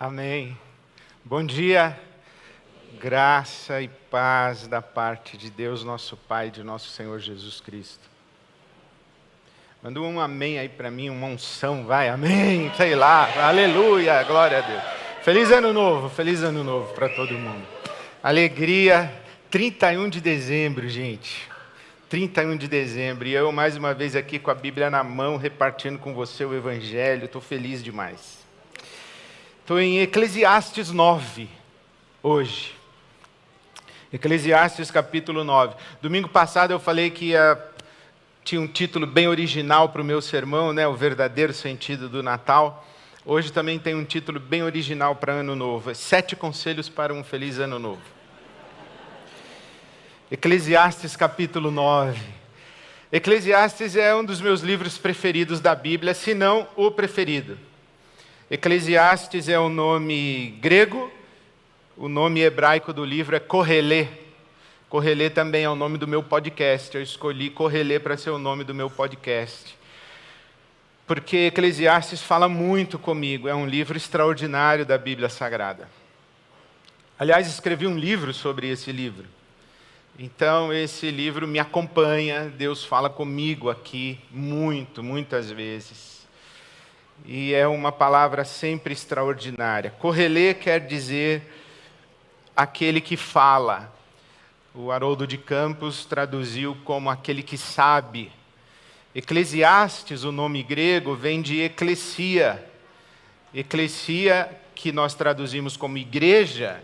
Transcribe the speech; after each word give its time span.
Amém. 0.00 0.56
Bom 1.22 1.44
dia. 1.44 1.94
Graça 2.98 3.82
e 3.82 3.88
paz 4.10 4.66
da 4.66 4.80
parte 4.80 5.36
de 5.36 5.50
Deus, 5.50 5.84
nosso 5.84 6.16
Pai, 6.16 6.50
de 6.50 6.62
nosso 6.62 6.88
Senhor 6.88 7.18
Jesus 7.18 7.60
Cristo. 7.60 8.08
Manda 9.82 10.00
um 10.00 10.18
amém 10.18 10.58
aí 10.58 10.70
para 10.70 10.90
mim, 10.90 11.10
uma 11.10 11.26
unção, 11.26 11.84
vai, 11.84 12.08
amém, 12.08 12.72
sei 12.78 12.94
lá, 12.94 13.46
aleluia, 13.46 14.22
glória 14.22 14.56
a 14.56 14.60
Deus. 14.62 14.82
Feliz 15.20 15.50
ano 15.50 15.70
novo, 15.70 16.08
feliz 16.08 16.42
ano 16.42 16.64
novo 16.64 16.94
para 16.94 17.10
todo 17.10 17.34
mundo. 17.34 17.66
Alegria, 18.22 19.12
31 19.50 20.08
de 20.08 20.22
dezembro, 20.22 20.88
gente. 20.88 21.46
31 22.08 22.56
de 22.56 22.68
dezembro, 22.68 23.28
e 23.28 23.34
eu 23.34 23.52
mais 23.52 23.76
uma 23.76 23.92
vez 23.92 24.16
aqui 24.16 24.38
com 24.38 24.50
a 24.50 24.54
Bíblia 24.54 24.88
na 24.88 25.04
mão, 25.04 25.36
repartindo 25.36 25.98
com 25.98 26.14
você 26.14 26.42
o 26.42 26.56
Evangelho, 26.56 27.26
estou 27.26 27.42
feliz 27.42 27.84
demais. 27.84 28.39
Estou 29.70 29.80
em 29.80 30.00
Eclesiastes 30.00 30.90
9, 30.90 31.48
hoje. 32.24 32.74
Eclesiastes 34.12 34.90
capítulo 34.90 35.44
9. 35.44 35.76
Domingo 36.02 36.28
passado 36.28 36.72
eu 36.72 36.80
falei 36.80 37.08
que 37.08 37.26
ia, 37.26 37.56
tinha 38.42 38.60
um 38.60 38.66
título 38.66 39.06
bem 39.06 39.28
original 39.28 39.88
para 39.90 40.02
o 40.02 40.04
meu 40.04 40.20
sermão, 40.20 40.72
né, 40.72 40.88
o 40.88 40.96
verdadeiro 40.96 41.52
sentido 41.52 42.08
do 42.08 42.20
Natal. 42.20 42.84
Hoje 43.24 43.52
também 43.52 43.78
tem 43.78 43.94
um 43.94 44.04
título 44.04 44.40
bem 44.40 44.64
original 44.64 45.14
para 45.14 45.34
Ano 45.34 45.54
Novo: 45.54 45.94
Sete 45.94 46.34
Conselhos 46.34 46.88
para 46.88 47.14
um 47.14 47.22
Feliz 47.22 47.60
Ano 47.60 47.78
Novo. 47.78 48.02
Eclesiastes 50.32 51.14
capítulo 51.14 51.70
9. 51.70 52.20
Eclesiastes 53.12 53.94
é 53.94 54.12
um 54.16 54.24
dos 54.24 54.40
meus 54.40 54.62
livros 54.62 54.98
preferidos 54.98 55.60
da 55.60 55.76
Bíblia, 55.76 56.12
se 56.12 56.34
não 56.34 56.66
o 56.74 56.90
preferido. 56.90 57.69
Eclesiastes 58.50 59.48
é 59.48 59.56
o 59.60 59.68
nome 59.68 60.58
grego, 60.60 61.08
o 61.96 62.08
nome 62.08 62.40
hebraico 62.40 62.92
do 62.92 63.04
livro 63.04 63.36
é 63.36 63.38
Correlê. 63.38 64.08
Correlê 64.88 65.30
também 65.30 65.62
é 65.62 65.70
o 65.70 65.76
nome 65.76 65.96
do 65.96 66.08
meu 66.08 66.20
podcast. 66.20 66.96
Eu 66.96 67.00
escolhi 67.00 67.48
Correlê 67.48 68.00
para 68.00 68.16
ser 68.16 68.30
o 68.30 68.40
nome 68.40 68.64
do 68.64 68.74
meu 68.74 68.90
podcast. 68.90 69.78
Porque 71.06 71.46
Eclesiastes 71.46 72.22
fala 72.22 72.48
muito 72.48 72.98
comigo, 72.98 73.46
é 73.46 73.54
um 73.54 73.68
livro 73.68 73.96
extraordinário 73.96 74.84
da 74.84 74.98
Bíblia 74.98 75.28
Sagrada. 75.28 75.88
Aliás, 77.16 77.46
escrevi 77.46 77.86
um 77.86 77.96
livro 77.96 78.34
sobre 78.34 78.68
esse 78.68 78.90
livro. 78.90 79.28
Então, 80.18 80.72
esse 80.72 81.08
livro 81.08 81.46
me 81.46 81.60
acompanha, 81.60 82.52
Deus 82.58 82.84
fala 82.84 83.08
comigo 83.08 83.70
aqui 83.70 84.18
muito, 84.32 85.04
muitas 85.04 85.52
vezes 85.52 86.19
e 87.24 87.54
é 87.54 87.66
uma 87.66 87.92
palavra 87.92 88.44
sempre 88.44 88.92
extraordinária. 88.92 89.90
Correlê 89.98 90.54
quer 90.54 90.80
dizer 90.80 91.42
aquele 92.56 93.00
que 93.00 93.16
fala. 93.16 93.92
O 94.74 94.90
Haroldo 94.90 95.26
de 95.26 95.38
Campos 95.38 96.04
traduziu 96.04 96.76
como 96.84 97.10
aquele 97.10 97.42
que 97.42 97.58
sabe. 97.58 98.30
Eclesiastes, 99.14 100.22
o 100.22 100.30
nome 100.30 100.62
grego, 100.62 101.14
vem 101.14 101.42
de 101.42 101.60
eclesia. 101.60 102.64
Eclesia, 103.52 104.48
que 104.74 104.92
nós 104.92 105.14
traduzimos 105.14 105.76
como 105.76 105.98
igreja, 105.98 106.80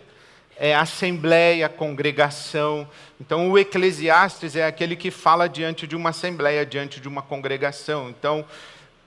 é 0.56 0.74
assembleia, 0.74 1.68
congregação. 1.68 2.88
Então, 3.20 3.50
o 3.50 3.58
Eclesiastes 3.58 4.56
é 4.56 4.66
aquele 4.66 4.96
que 4.96 5.10
fala 5.10 5.48
diante 5.48 5.86
de 5.86 5.94
uma 5.94 6.10
assembleia, 6.10 6.66
diante 6.66 7.00
de 7.00 7.06
uma 7.06 7.22
congregação. 7.22 8.10
Então, 8.10 8.44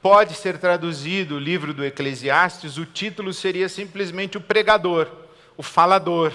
pode 0.02 0.34
ser 0.34 0.58
traduzido 0.58 1.36
o 1.36 1.40
livro 1.40 1.74
do 1.74 1.84
Eclesiastes, 1.84 2.78
o 2.78 2.86
título 2.86 3.34
seria 3.34 3.68
simplesmente 3.68 4.38
o 4.38 4.42
pregador, 4.42 5.08
o 5.58 5.64
falador. 5.64 6.34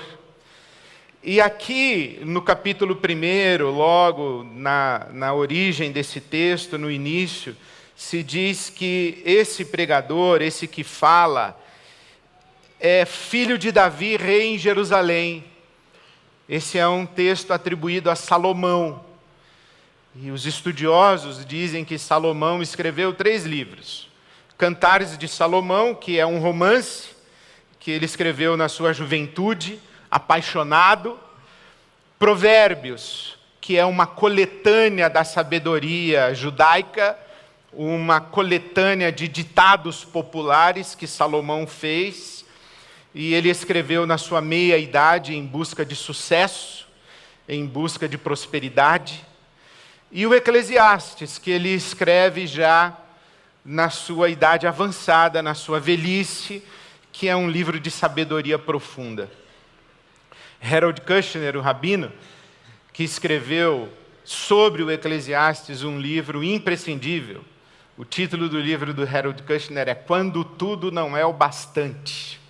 E 1.22 1.40
aqui, 1.40 2.20
no 2.22 2.42
capítulo 2.42 2.94
1, 2.94 3.70
logo 3.70 4.44
na, 4.54 5.06
na 5.10 5.32
origem 5.32 5.90
desse 5.90 6.20
texto, 6.20 6.76
no 6.76 6.90
início, 6.90 7.56
se 7.96 8.22
diz 8.22 8.68
que 8.68 9.22
esse 9.24 9.64
pregador, 9.64 10.42
esse 10.42 10.66
que 10.68 10.84
fala, 10.84 11.58
é 12.78 13.06
filho 13.06 13.56
de 13.56 13.72
Davi, 13.72 14.18
rei 14.18 14.54
em 14.54 14.58
Jerusalém. 14.58 15.44
Esse 16.46 16.76
é 16.76 16.86
um 16.86 17.06
texto 17.06 17.52
atribuído 17.52 18.10
a 18.10 18.14
Salomão. 18.14 19.02
E 20.16 20.30
os 20.30 20.46
estudiosos 20.46 21.44
dizem 21.44 21.84
que 21.84 21.98
Salomão 21.98 22.62
escreveu 22.62 23.12
três 23.12 23.44
livros: 23.44 24.08
Cantares 24.56 25.18
de 25.18 25.26
Salomão, 25.26 25.92
que 25.92 26.18
é 26.18 26.24
um 26.24 26.38
romance 26.38 27.08
que 27.80 27.90
ele 27.90 28.04
escreveu 28.04 28.56
na 28.56 28.68
sua 28.68 28.92
juventude, 28.92 29.80
apaixonado, 30.08 31.18
Provérbios, 32.16 33.36
que 33.60 33.76
é 33.76 33.84
uma 33.84 34.06
coletânea 34.06 35.10
da 35.10 35.24
sabedoria 35.24 36.32
judaica, 36.32 37.18
uma 37.72 38.20
coletânea 38.20 39.10
de 39.10 39.26
ditados 39.26 40.04
populares 40.04 40.94
que 40.94 41.08
Salomão 41.08 41.66
fez, 41.66 42.44
e 43.12 43.34
ele 43.34 43.50
escreveu 43.50 44.06
na 44.06 44.16
sua 44.16 44.40
meia 44.40 44.78
idade 44.78 45.34
em 45.34 45.44
busca 45.44 45.84
de 45.84 45.96
sucesso, 45.96 46.86
em 47.48 47.66
busca 47.66 48.08
de 48.08 48.16
prosperidade. 48.16 49.24
E 50.10 50.26
o 50.26 50.34
Eclesiastes, 50.34 51.38
que 51.38 51.50
ele 51.50 51.70
escreve 51.70 52.46
já 52.46 52.96
na 53.64 53.90
sua 53.90 54.28
idade 54.28 54.66
avançada, 54.66 55.42
na 55.42 55.54
sua 55.54 55.80
velhice, 55.80 56.62
que 57.12 57.28
é 57.28 57.34
um 57.34 57.48
livro 57.48 57.80
de 57.80 57.90
sabedoria 57.90 58.58
profunda. 58.58 59.30
Harold 60.62 61.00
Kushner, 61.00 61.56
o 61.56 61.60
rabino, 61.60 62.12
que 62.92 63.02
escreveu 63.02 63.92
sobre 64.24 64.82
o 64.82 64.90
Eclesiastes 64.90 65.82
um 65.82 66.00
livro 66.00 66.42
imprescindível. 66.42 67.44
O 67.96 68.04
título 68.04 68.48
do 68.48 68.58
livro 68.58 68.92
do 68.92 69.02
Harold 69.02 69.42
Kushner 69.42 69.88
é 69.88 69.94
Quando 69.94 70.44
Tudo 70.44 70.90
Não 70.90 71.16
É 71.16 71.24
o 71.24 71.32
Bastante. 71.32 72.40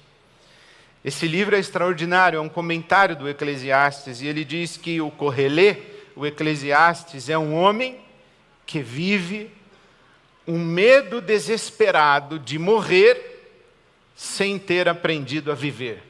Esse 1.04 1.28
livro 1.28 1.54
é 1.54 1.58
extraordinário, 1.58 2.38
é 2.38 2.40
um 2.40 2.48
comentário 2.48 3.14
do 3.14 3.28
Eclesiastes, 3.28 4.22
e 4.22 4.26
ele 4.26 4.42
diz 4.42 4.78
que 4.78 5.02
o 5.02 5.10
Correlê, 5.10 5.76
o 6.16 6.24
Eclesiastes 6.24 7.28
é 7.28 7.36
um 7.36 7.54
homem 7.54 8.00
que 8.66 8.80
vive 8.80 9.50
um 10.46 10.58
medo 10.58 11.20
desesperado 11.20 12.38
de 12.38 12.58
morrer 12.58 13.32
sem 14.14 14.58
ter 14.58 14.88
aprendido 14.88 15.50
a 15.50 15.54
viver. 15.54 16.02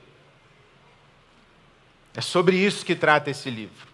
É 2.14 2.20
sobre 2.20 2.56
isso 2.56 2.84
que 2.84 2.94
trata 2.94 3.30
esse 3.30 3.50
livro. 3.50 3.88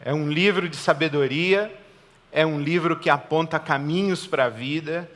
É 0.00 0.12
um 0.12 0.28
livro 0.30 0.68
de 0.68 0.76
sabedoria, 0.76 1.72
é 2.32 2.44
um 2.44 2.60
livro 2.60 2.98
que 2.98 3.10
aponta 3.10 3.58
caminhos 3.60 4.26
para 4.26 4.46
a 4.46 4.48
vida, 4.48 5.08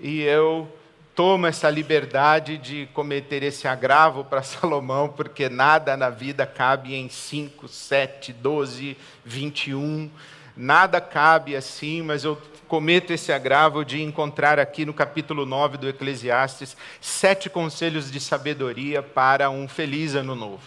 e 0.00 0.22
eu 0.22 0.70
toma 1.14 1.48
essa 1.48 1.70
liberdade 1.70 2.58
de 2.58 2.86
cometer 2.92 3.42
esse 3.42 3.68
agravo 3.68 4.24
para 4.24 4.42
Salomão, 4.42 5.08
porque 5.08 5.48
nada 5.48 5.96
na 5.96 6.10
vida 6.10 6.46
cabe 6.46 6.94
em 6.94 7.08
5, 7.08 7.68
7, 7.68 8.32
12, 8.32 8.96
21. 9.24 10.10
Nada 10.56 11.00
cabe 11.00 11.56
assim, 11.56 12.02
mas 12.02 12.24
eu 12.24 12.40
cometo 12.68 13.12
esse 13.12 13.32
agravo 13.32 13.84
de 13.84 14.02
encontrar 14.02 14.58
aqui 14.58 14.84
no 14.84 14.94
capítulo 14.94 15.44
9 15.46 15.78
do 15.78 15.88
Eclesiastes 15.88 16.76
sete 17.00 17.50
conselhos 17.50 18.10
de 18.10 18.20
sabedoria 18.20 19.02
para 19.02 19.50
um 19.50 19.68
feliz 19.68 20.14
ano 20.14 20.34
novo. 20.34 20.62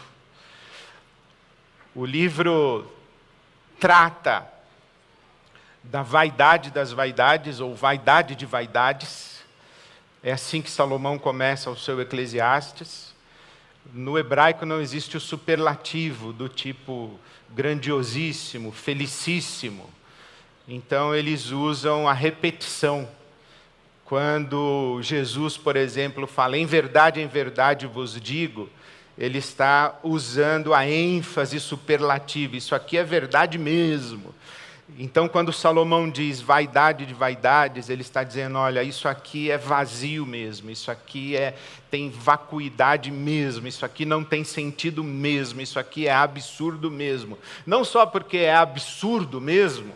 O 1.96 2.06
livro 2.06 2.90
trata 3.80 4.48
da 5.84 6.04
vaidade 6.04 6.70
das 6.70 6.92
vaidades, 6.92 7.60
ou 7.60 7.74
vaidade 7.74 8.36
de 8.36 8.46
vaidades 8.46 9.37
é 10.24 10.32
assim 10.32 10.62
que 10.62 10.70
Salomão 10.70 11.18
começa 11.18 11.70
o 11.70 11.78
seu 11.78 12.02
Eclesiastes. 12.02 13.16
No 13.94 14.18
hebraico 14.18 14.66
não 14.66 14.82
existe 14.82 15.16
o 15.16 15.22
superlativo 15.22 16.34
do 16.34 16.50
tipo 16.50 17.20
grandiosíssimo, 17.50 18.72
felicíssimo. 18.72 19.90
Então 20.68 21.16
eles 21.16 21.52
usam 21.52 22.08
a 22.08 22.14
repetição. 22.14 23.08
Quando 24.04 25.00
Jesus, 25.02 25.58
por 25.58 25.76
exemplo, 25.76 26.28
fala, 26.28 26.58
em 26.58 26.66
verdade, 26.66 27.22
em 27.22 27.28
verdade 27.28 27.86
vos 27.86 28.20
digo, 28.20 28.70
ele 29.18 29.38
está 29.38 29.98
usando 30.04 30.74
a 30.74 30.88
ênfase 30.88 31.60
superlativa. 31.60 32.56
Isso 32.56 32.76
aqui 32.76 32.98
é 32.98 33.04
verdade 33.04 33.58
mesmo. 33.58 34.34
Então, 34.96 35.28
quando 35.28 35.52
Salomão 35.52 36.10
diz 36.10 36.40
vaidade 36.40 37.06
de 37.06 37.14
vaidades, 37.14 37.90
ele 37.90 38.02
está 38.02 38.24
dizendo: 38.24 38.58
olha, 38.58 38.82
isso 38.84 39.08
aqui 39.08 39.52
é 39.52 39.58
vazio 39.58 40.26
mesmo, 40.26 40.72
isso 40.72 40.90
aqui 40.90 41.36
é, 41.36 41.56
tem 41.92 42.10
vacuidade 42.10 43.12
mesmo, 43.12 43.68
isso 43.68 43.86
aqui 43.86 44.06
não 44.06 44.24
tem 44.24 44.46
sentido 44.46 45.04
mesmo, 45.04 45.60
isso 45.60 45.78
aqui 45.78 46.08
é 46.08 46.14
absurdo 46.14 46.90
mesmo. 46.90 47.38
Não 47.66 47.84
só 47.84 48.06
porque 48.06 48.38
é 48.38 48.56
absurdo 48.56 49.42
mesmo, 49.42 49.94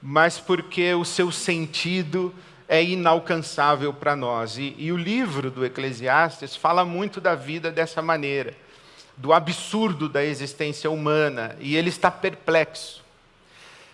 mas 0.00 0.38
porque 0.38 0.94
o 0.94 1.04
seu 1.04 1.30
sentido 1.30 2.34
é 2.66 2.82
inalcançável 2.82 3.92
para 3.92 4.16
nós. 4.16 4.56
E, 4.56 4.74
e 4.78 4.90
o 4.90 4.96
livro 4.96 5.50
do 5.50 5.66
Eclesiastes 5.66 6.56
fala 6.56 6.82
muito 6.82 7.20
da 7.20 7.34
vida 7.34 7.70
dessa 7.70 8.00
maneira, 8.00 8.54
do 9.18 9.34
absurdo 9.34 10.08
da 10.08 10.24
existência 10.24 10.90
humana, 10.90 11.56
e 11.60 11.76
ele 11.76 11.90
está 11.90 12.10
perplexo. 12.10 13.06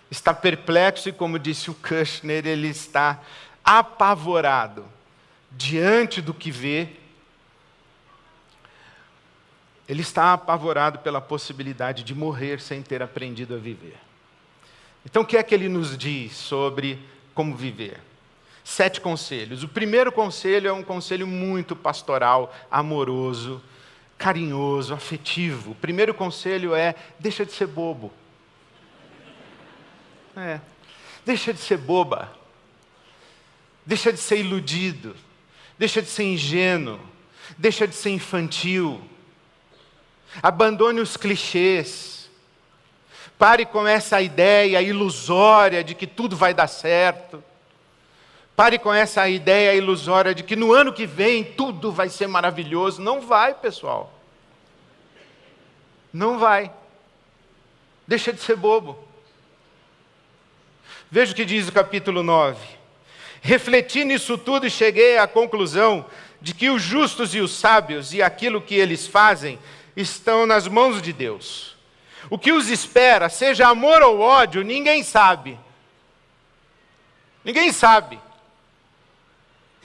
Está 0.09 0.33
perplexo 0.33 1.09
e, 1.09 1.13
como 1.13 1.39
disse 1.39 1.69
o 1.69 1.73
Kushner, 1.73 2.45
ele 2.45 2.67
está 2.67 3.21
apavorado 3.63 4.85
diante 5.51 6.21
do 6.21 6.33
que 6.33 6.51
vê. 6.51 6.89
Ele 9.87 10.01
está 10.01 10.33
apavorado 10.33 10.99
pela 10.99 11.21
possibilidade 11.21 12.03
de 12.03 12.13
morrer 12.13 12.59
sem 12.59 12.81
ter 12.81 13.01
aprendido 13.01 13.55
a 13.55 13.57
viver. 13.57 13.97
Então, 15.05 15.21
o 15.21 15.25
que 15.25 15.37
é 15.37 15.43
que 15.43 15.53
ele 15.53 15.69
nos 15.69 15.97
diz 15.97 16.35
sobre 16.35 16.99
como 17.33 17.55
viver? 17.55 17.99
Sete 18.63 18.99
conselhos. 18.99 19.63
O 19.63 19.67
primeiro 19.67 20.11
conselho 20.11 20.67
é 20.67 20.73
um 20.73 20.81
conselho 20.81 21.27
muito 21.27 21.75
pastoral, 21.75 22.53
amoroso, 22.71 23.61
carinhoso, 24.17 24.93
afetivo. 24.93 25.71
O 25.71 25.75
primeiro 25.75 26.15
conselho 26.15 26.73
é: 26.73 26.95
deixa 27.19 27.45
de 27.45 27.51
ser 27.51 27.67
bobo. 27.67 28.11
É. 30.35 30.59
Deixa 31.25 31.53
de 31.53 31.59
ser 31.59 31.77
boba. 31.77 32.31
Deixa 33.85 34.11
de 34.11 34.19
ser 34.19 34.39
iludido. 34.39 35.15
Deixa 35.77 36.01
de 36.01 36.09
ser 36.09 36.23
ingênuo. 36.23 36.99
Deixa 37.57 37.87
de 37.87 37.95
ser 37.95 38.09
infantil. 38.09 39.01
Abandone 40.41 40.99
os 40.99 41.15
clichês. 41.15 42.29
Pare 43.37 43.65
com 43.65 43.87
essa 43.87 44.21
ideia 44.21 44.81
ilusória 44.81 45.83
de 45.83 45.93
que 45.93 46.07
tudo 46.07 46.35
vai 46.35 46.53
dar 46.53 46.67
certo. 46.67 47.43
Pare 48.55 48.79
com 48.79 48.93
essa 48.93 49.27
ideia 49.27 49.75
ilusória 49.75 50.33
de 50.33 50.41
que 50.41 50.55
no 50.55 50.71
ano 50.71 50.93
que 50.93 51.05
vem 51.05 51.43
tudo 51.43 51.91
vai 51.91 52.07
ser 52.07 52.27
maravilhoso. 52.27 53.01
Não 53.01 53.19
vai, 53.21 53.53
pessoal. 53.53 54.13
Não 56.11 56.39
vai. 56.39 56.71
Deixa 58.07 58.31
de 58.31 58.41
ser 58.41 58.55
bobo. 58.55 59.04
Veja 61.15 61.31
o 61.31 61.35
que 61.35 61.45
diz 61.45 61.69
o 61.69 61.71
capítulo 61.71 62.21
9. 62.21 62.59
Refleti 63.41 64.03
nisso 64.03 64.37
tudo 64.37 64.67
e 64.67 64.69
cheguei 64.69 65.17
à 65.17 65.25
conclusão 65.25 66.05
de 66.41 66.53
que 66.53 66.69
os 66.69 66.81
justos 66.81 67.33
e 67.33 67.39
os 67.39 67.53
sábios 67.53 68.13
e 68.13 68.21
aquilo 68.21 68.61
que 68.61 68.75
eles 68.75 69.07
fazem 69.07 69.57
estão 69.95 70.45
nas 70.45 70.67
mãos 70.67 71.01
de 71.01 71.13
Deus. 71.13 71.77
O 72.29 72.37
que 72.37 72.51
os 72.51 72.69
espera, 72.69 73.29
seja 73.29 73.69
amor 73.69 74.01
ou 74.01 74.19
ódio, 74.19 74.61
ninguém 74.61 75.03
sabe. 75.03 75.57
Ninguém 77.45 77.71
sabe. 77.71 78.19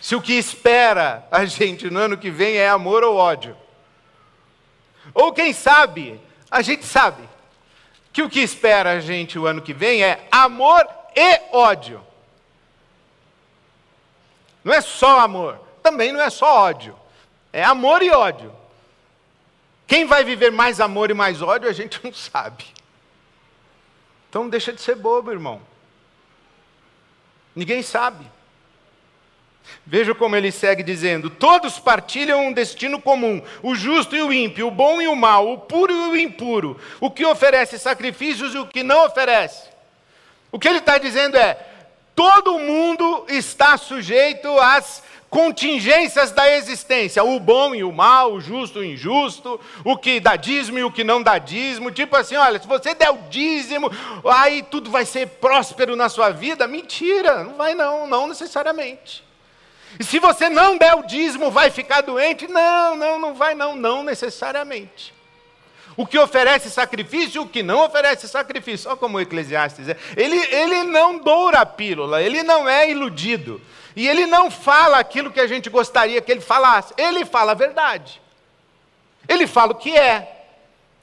Se 0.00 0.17
o 0.17 0.21
que 0.21 0.33
espera 0.33 1.29
a 1.31 1.44
gente 1.44 1.88
no 1.88 2.00
ano 2.00 2.19
que 2.19 2.29
vem 2.29 2.56
é 2.56 2.69
amor 2.69 3.05
ou 3.05 3.15
ódio. 3.15 3.56
Ou 5.15 5.33
quem 5.33 5.53
sabe, 5.53 6.21
a 6.50 6.61
gente 6.61 6.85
sabe 6.85 7.23
que 8.12 8.21
o 8.21 8.29
que 8.29 8.41
espera 8.41 8.94
a 8.94 8.99
gente 8.99 9.38
o 9.38 9.47
ano 9.47 9.62
que 9.62 9.73
vem 9.73 10.03
é 10.03 10.26
amor 10.33 10.99
e 11.15 11.41
ódio. 11.53 12.05
Não 14.62 14.73
é 14.73 14.81
só 14.81 15.21
amor, 15.21 15.59
também 15.83 16.12
não 16.12 16.21
é 16.21 16.31
só 16.31 16.62
ódio. 16.62 16.97
É 17.53 17.65
amor 17.65 18.03
e 18.03 18.11
ódio. 18.11 18.55
Quem 19.87 20.05
vai 20.05 20.23
viver 20.23 20.53
mais 20.53 20.81
amor 20.81 21.11
e 21.11 21.15
mais 21.15 21.43
ódio, 21.43 21.69
a 21.69 21.73
gente 21.73 21.99
não 22.05 22.12
sabe. 22.12 22.65
Então 24.29 24.49
deixa 24.49 24.73
de 24.73 24.81
ser 24.81 24.95
bobo, 24.95 25.33
irmão. 25.33 25.61
Ninguém 27.55 27.83
sabe. 27.83 28.25
Veja 29.85 30.15
como 30.15 30.37
ele 30.37 30.53
segue 30.53 30.83
dizendo: 30.83 31.29
todos 31.29 31.79
partilham 31.79 32.47
um 32.47 32.53
destino 32.53 33.01
comum, 33.01 33.43
o 33.62 33.75
justo 33.75 34.15
e 34.15 34.23
o 34.23 34.33
ímpio, 34.33 34.69
o 34.69 34.71
bom 34.71 35.01
e 35.01 35.09
o 35.09 35.17
mal, 35.17 35.53
o 35.53 35.59
puro 35.59 35.93
e 35.93 36.09
o 36.11 36.17
impuro, 36.17 36.81
o 37.01 37.11
que 37.11 37.27
oferece 37.27 37.79
sacrifícios 37.79 38.55
e 38.55 38.59
o 38.59 38.67
que 38.67 38.83
não 38.83 39.07
oferece. 39.07 39.69
O 40.52 40.58
que 40.58 40.69
ele 40.69 40.79
está 40.79 40.99
dizendo 40.99 41.37
é: 41.37 41.58
todo 42.14 42.58
mundo 42.58 43.25
está 43.29 43.76
sujeito 43.76 44.49
às 44.58 45.02
contingências 45.31 46.32
da 46.32 46.50
existência, 46.56 47.23
o 47.23 47.38
bom 47.38 47.73
e 47.73 47.85
o 47.85 47.93
mal, 47.93 48.32
o 48.32 48.41
justo 48.41 48.82
e 48.82 48.88
o 48.88 48.93
injusto, 48.93 49.61
o 49.85 49.97
que 49.97 50.19
dá 50.19 50.35
dízimo 50.35 50.76
e 50.81 50.82
o 50.82 50.91
que 50.91 51.05
não 51.05 51.23
dá 51.23 51.38
dízimo, 51.38 51.93
tipo 51.93 52.17
assim, 52.17 52.35
olha, 52.35 52.61
se 52.61 52.67
você 52.67 52.94
der 52.94 53.11
o 53.11 53.19
dízimo, 53.31 53.88
aí 54.25 54.61
tudo 54.64 54.91
vai 54.91 55.06
ser 55.06 55.29
próspero 55.29 55.94
na 55.94 56.08
sua 56.08 56.31
vida. 56.31 56.67
Mentira, 56.67 57.44
não 57.44 57.55
vai 57.55 57.76
não, 57.76 58.08
não 58.08 58.26
necessariamente. 58.26 59.25
E 59.99 60.05
se 60.05 60.19
você 60.19 60.49
não 60.49 60.76
der 60.76 60.94
o 60.94 61.05
dízimo, 61.05 61.50
vai 61.50 61.70
ficar 61.70 62.00
doente? 62.00 62.49
Não, 62.49 62.97
não, 62.97 63.19
não 63.19 63.35
vai 63.35 63.55
não, 63.55 63.76
não 63.76 64.02
necessariamente. 64.02 65.14
O 66.00 66.06
que 66.06 66.19
oferece 66.19 66.70
sacrifício 66.70 67.43
e 67.43 67.44
o 67.44 67.47
que 67.47 67.62
não 67.62 67.85
oferece 67.85 68.26
sacrifício. 68.26 68.88
Olha 68.88 68.97
como 68.97 69.19
o 69.19 69.20
Eclesiastes 69.20 69.87
é. 69.87 69.99
Ele, 70.17 70.35
ele 70.35 70.85
não 70.85 71.19
doura 71.19 71.58
a 71.58 71.67
pílula, 71.67 72.23
ele 72.23 72.43
não 72.43 72.67
é 72.67 72.91
iludido. 72.91 73.61
E 73.94 74.08
ele 74.08 74.25
não 74.25 74.50
fala 74.50 74.99
aquilo 74.99 75.31
que 75.31 75.38
a 75.38 75.47
gente 75.47 75.69
gostaria 75.69 76.23
que 76.23 76.32
ele 76.32 76.41
falasse, 76.41 76.94
ele 76.97 77.26
fala 77.26 77.52
a 77.52 77.55
verdade. 77.55 78.19
Ele 79.29 79.47
fala 79.47 79.73
o 79.73 79.75
que 79.75 79.94
é. 79.94 80.39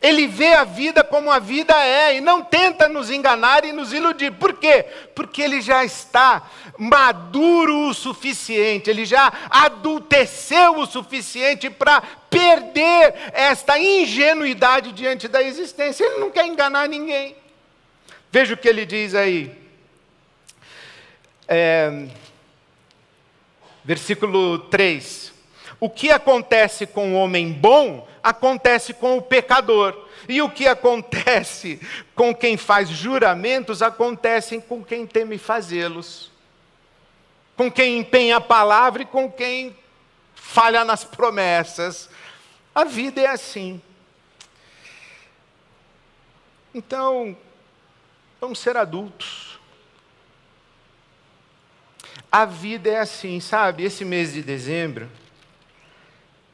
Ele 0.02 0.28
vê 0.28 0.54
a 0.54 0.64
vida 0.64 1.04
como 1.04 1.32
a 1.32 1.40
vida 1.40 1.74
é 1.74 2.18
e 2.18 2.22
não 2.22 2.44
tenta 2.44 2.88
nos 2.88 3.10
enganar 3.10 3.66
e 3.66 3.72
nos 3.72 3.92
iludir. 3.92 4.32
Por 4.32 4.54
quê? 4.54 4.86
Porque 5.16 5.42
ele 5.42 5.60
já 5.60 5.84
está 5.84 6.48
maduro 6.78 7.90
o 7.90 7.94
suficiente, 7.94 8.90
ele 8.90 9.06
já 9.06 9.34
adulteceu 9.50 10.78
o 10.78 10.86
suficiente 10.86 11.70
para 11.70 12.02
perder 12.30 13.16
esta 13.34 13.80
ingenuidade 13.80 14.92
diante 14.92 15.28
da 15.28 15.42
existência. 15.42 16.06
Ele 16.06 16.20
não 16.20 16.30
quer 16.30 16.46
enganar 16.46 16.88
ninguém. 16.88 17.36
Veja 18.32 18.54
o 18.54 18.58
que 18.58 18.68
ele 18.68 18.86
diz 18.86 19.16
aí. 19.16 19.52
É, 21.48 22.08
versículo 23.84 24.60
3. 24.60 25.34
O 25.80 25.90
que 25.90 26.12
acontece 26.12 26.86
com 26.86 27.14
o 27.14 27.16
homem 27.16 27.52
bom, 27.52 28.08
acontece 28.30 28.94
com 28.94 29.18
o 29.18 29.22
pecador. 29.22 30.06
E 30.28 30.42
o 30.42 30.50
que 30.50 30.68
acontece 30.68 31.80
com 32.14 32.36
quem 32.36 32.58
faz 32.58 32.90
juramentos, 32.90 33.82
acontece 33.82 34.60
com 34.62 34.84
quem 34.84 35.08
teme 35.08 35.38
fazê-los. 35.38 36.32
Com 37.56 37.72
quem 37.72 38.00
empenha 38.00 38.38
a 38.38 38.42
palavra 38.42 39.02
e 39.02 39.06
com 39.06 39.32
quem 39.32 39.76
falha 40.36 40.84
nas 40.84 41.04
promessas. 41.04 42.10
A 42.76 42.84
vida 42.84 43.22
é 43.22 43.28
assim. 43.28 43.82
Então, 46.74 47.36
vamos 48.40 48.60
ser 48.60 48.78
adultos. 48.78 49.58
A 52.32 52.46
vida 52.46 52.90
é 52.90 53.00
assim, 53.00 53.40
sabe? 53.40 53.84
Esse 53.84 54.04
mês 54.04 54.34
de 54.34 54.44
dezembro, 54.44 55.10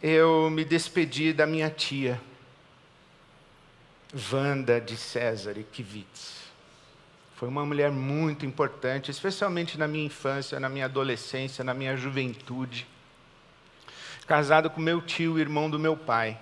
eu 0.04 0.50
me 0.50 0.66
despedi 0.66 1.32
da 1.32 1.48
minha 1.48 1.70
tia, 1.70 2.20
Wanda 4.30 4.82
de 4.82 4.98
César 4.98 5.56
Kivitz. 5.72 6.44
Foi 7.38 7.48
uma 7.48 7.66
mulher 7.66 7.90
muito 7.90 8.46
importante, 8.46 9.10
especialmente 9.10 9.78
na 9.78 9.88
minha 9.88 10.06
infância, 10.06 10.60
na 10.60 10.68
minha 10.68 10.86
adolescência, 10.86 11.64
na 11.64 11.74
minha 11.74 11.96
juventude. 11.96 12.86
Casado 14.28 14.70
com 14.70 14.82
meu 14.82 15.02
tio, 15.02 15.40
irmão 15.40 15.70
do 15.70 15.80
meu 15.80 15.96
pai. 15.96 16.38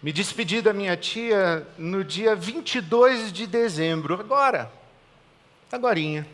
Me 0.00 0.12
despedi 0.12 0.62
da 0.62 0.72
minha 0.72 0.96
tia 0.96 1.66
no 1.76 2.04
dia 2.04 2.36
22 2.36 3.32
de 3.32 3.48
dezembro, 3.48 4.14
agora, 4.14 4.70
agorinha. 5.72 6.24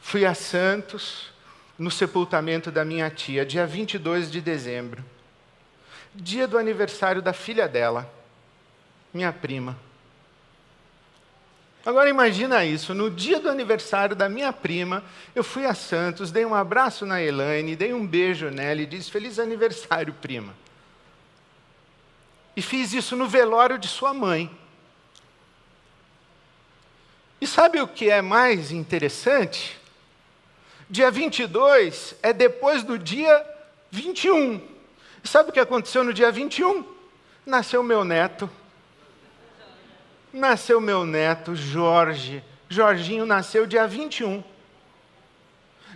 Fui 0.00 0.24
a 0.24 0.34
Santos 0.34 1.34
no 1.78 1.90
sepultamento 1.90 2.70
da 2.70 2.84
minha 2.84 3.10
tia, 3.10 3.44
dia 3.44 3.66
22 3.66 4.30
de 4.30 4.40
dezembro, 4.40 5.04
dia 6.14 6.48
do 6.48 6.56
aniversário 6.56 7.20
da 7.20 7.32
filha 7.32 7.68
dela, 7.68 8.10
minha 9.12 9.32
prima. 9.32 9.76
Agora 11.84 12.10
imagina 12.10 12.64
isso, 12.64 12.92
no 12.94 13.08
dia 13.08 13.38
do 13.38 13.48
aniversário 13.48 14.16
da 14.16 14.28
minha 14.28 14.52
prima, 14.52 15.04
eu 15.34 15.44
fui 15.44 15.66
a 15.66 15.74
Santos, 15.74 16.32
dei 16.32 16.44
um 16.44 16.54
abraço 16.54 17.06
na 17.06 17.22
Elaine, 17.22 17.76
dei 17.76 17.94
um 17.94 18.04
beijo 18.04 18.50
nela 18.50 18.80
e 18.82 18.86
disse: 18.86 19.08
Feliz 19.08 19.38
aniversário, 19.38 20.12
prima. 20.14 20.52
E 22.56 22.62
fiz 22.62 22.92
isso 22.92 23.14
no 23.14 23.28
velório 23.28 23.78
de 23.78 23.86
sua 23.86 24.12
mãe. 24.12 24.50
E 27.40 27.46
sabe 27.46 27.80
o 27.80 27.86
que 27.86 28.10
é 28.10 28.20
mais 28.20 28.72
interessante? 28.72 29.78
Dia 30.88 31.10
22 31.10 32.14
é 32.22 32.32
depois 32.32 32.82
do 32.82 32.98
dia 32.98 33.44
21. 33.90 34.60
E 35.22 35.28
sabe 35.28 35.50
o 35.50 35.52
que 35.52 35.58
aconteceu 35.58 36.04
no 36.04 36.14
dia 36.14 36.30
21? 36.30 36.84
Nasceu 37.44 37.82
meu 37.82 38.04
neto. 38.04 38.48
Nasceu 40.32 40.80
meu 40.80 41.04
neto, 41.04 41.56
Jorge. 41.56 42.42
Jorginho 42.68 43.26
nasceu 43.26 43.66
dia 43.66 43.86
21. 43.86 44.42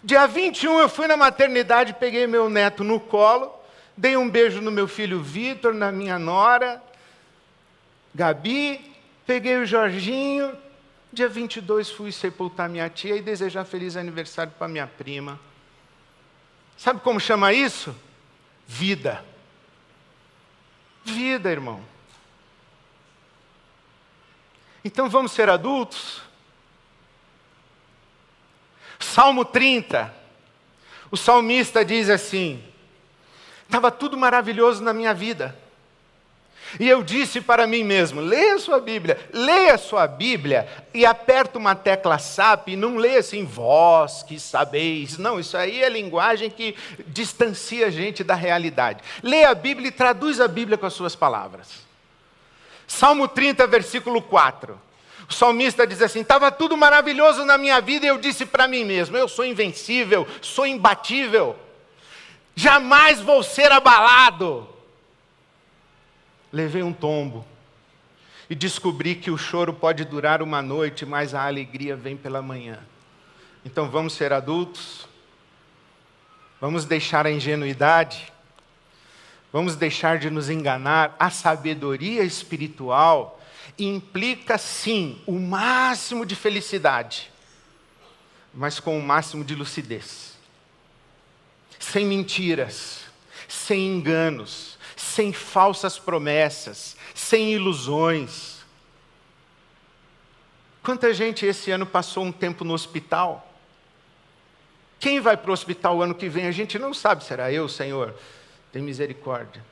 Dia 0.03 0.27
21 0.27 0.81
eu 0.81 0.89
fui 0.89 1.07
na 1.07 1.17
maternidade, 1.17 1.95
peguei 1.95 2.27
meu 2.27 2.49
neto 2.49 2.83
no 2.83 2.99
colo, 2.99 3.53
dei 3.97 4.17
um 4.17 4.31
beijo 4.31 4.61
no 4.61 4.71
meu 4.71 4.89
filho 4.89 5.21
Vitor, 5.21 5.75
na 5.75 5.93
minha 5.93 6.19
nora, 6.19 6.83
Gabi, 8.15 8.81
peguei 9.27 9.59
o 9.59 9.67
Jorginho. 9.67 10.57
Dia 11.13 11.29
22 11.29 11.91
fui 11.91 12.13
sepultar 12.13 12.69
minha 12.69 12.89
tia 12.89 13.17
e 13.17 13.23
desejar 13.23 13.65
feliz 13.65 13.97
aniversário 13.97 14.53
para 14.53 14.69
minha 14.69 14.87
prima. 14.87 15.41
Sabe 16.77 17.01
como 17.01 17.19
chama 17.19 17.53
isso? 17.53 17.95
Vida. 18.67 19.25
Vida, 21.05 21.51
irmão. 21.51 21.85
Então 24.85 25.09
vamos 25.11 25.33
ser 25.33 25.49
adultos? 25.51 26.23
Salmo 28.99 29.45
30. 29.45 30.15
O 31.11 31.17
salmista 31.17 31.85
diz 31.85 32.09
assim: 32.09 32.63
Estava 33.65 33.91
tudo 33.91 34.17
maravilhoso 34.17 34.83
na 34.83 34.93
minha 34.93 35.13
vida. 35.13 35.59
E 36.79 36.89
eu 36.89 37.03
disse 37.03 37.41
para 37.41 37.67
mim 37.67 37.83
mesmo: 37.83 38.21
leia 38.21 38.55
a 38.55 38.59
sua 38.59 38.79
Bíblia, 38.79 39.19
leia 39.33 39.75
a 39.75 39.79
sua 39.79 40.07
Bíblia 40.07 40.69
e 40.95 41.05
aperta 41.05 41.59
uma 41.59 41.75
tecla 41.75 42.19
SAP 42.19 42.69
e 42.69 42.77
não 42.77 42.97
leia 42.97 43.19
assim, 43.19 43.45
vós 43.45 44.23
que 44.23 44.39
sabeis. 44.39 45.19
Não, 45.19 45.41
isso 45.41 45.57
aí 45.57 45.83
é 45.83 45.89
linguagem 45.89 46.51
que 46.51 46.77
distancia 47.07 47.87
a 47.87 47.91
gente 47.91 48.23
da 48.23 48.35
realidade. 48.35 49.01
Leia 49.23 49.51
a 49.51 49.55
Bíblia 49.55 49.89
e 49.89 49.93
traduz 49.93 50.41
a 50.41 50.47
Bíblia 50.47 50.79
com 50.79 50.87
as 50.87 50.93
suas 50.93 51.17
palavras. 51.17 51.69
Salmo 52.87 53.27
30, 53.27 53.67
versículo 53.67 54.21
4. 54.21 54.79
O 55.29 55.33
salmista 55.33 55.87
diz 55.87 56.03
assim: 56.03 56.21
estava 56.21 56.51
tudo 56.51 56.77
maravilhoso 56.77 57.45
na 57.45 57.57
minha 57.57 57.81
vida 57.81 58.05
e 58.05 58.09
eu 58.09 58.19
disse 58.19 58.45
para 58.45 58.67
mim 58.67 58.85
mesmo: 58.85 59.17
eu 59.17 59.29
sou 59.29 59.45
invencível, 59.45 60.27
sou 60.41 60.67
imbatível, 60.67 61.57
jamais 62.55 63.21
vou 63.21 63.43
ser 63.43 63.71
abalado. 63.71 64.69
Levei 66.53 66.83
um 66.83 66.93
tombo 66.93 67.47
e 68.49 68.55
descobri 68.55 69.15
que 69.15 69.31
o 69.31 69.39
choro 69.39 69.73
pode 69.73 70.05
durar 70.05 70.43
uma 70.43 70.61
noite, 70.61 71.07
mas 71.07 71.35
a 71.35 71.47
alegria 71.47 71.95
vem 71.95 72.17
pela 72.17 72.43
manhã. 72.43 72.81
Então 73.65 73.89
vamos 73.89 74.15
ser 74.15 74.33
adultos, 74.33 75.07
vamos 76.61 76.85
deixar 76.85 77.27
a 77.27 77.31
ingenuidade, 77.31 78.33
vamos 79.53 79.77
deixar 79.77 80.19
de 80.19 80.31
nos 80.31 80.51
enganar. 80.51 81.15
A 81.19 81.31
sabedoria 81.31 82.25
espiritual 82.25 83.41
implica 83.79 84.59
sim 84.59 85.23
o 85.27 85.39
máximo 85.39 86.27
de 86.27 86.35
felicidade, 86.35 87.31
mas 88.53 88.81
com 88.81 88.99
o 88.99 89.03
máximo 89.03 89.45
de 89.45 89.55
lucidez. 89.55 90.37
Sem 91.79 92.05
mentiras, 92.05 93.03
sem 93.49 93.87
enganos, 93.87 94.70
sem 95.01 95.33
falsas 95.33 95.99
promessas, 95.99 96.95
sem 97.15 97.55
ilusões. 97.55 98.61
Quanta 100.83 101.13
gente 101.15 101.47
esse 101.47 101.71
ano 101.71 101.87
passou 101.87 102.23
um 102.23 102.31
tempo 102.31 102.65
no 102.65 102.75
hospital? 102.75 103.51
Quem 104.99 105.19
vai 105.19 105.37
para 105.37 105.51
o 105.51 105.55
hospital 105.55 105.97
o 105.97 106.03
ano 106.03 106.15
que 106.15 106.29
vem? 106.29 106.47
A 106.47 106.53
gente 106.53 106.79
não 106.79 106.93
sabe, 106.93 107.25
será 107.25 107.51
eu, 107.51 107.67
Senhor? 107.67 108.15
Tem 108.71 108.83
misericórdia. 108.83 109.65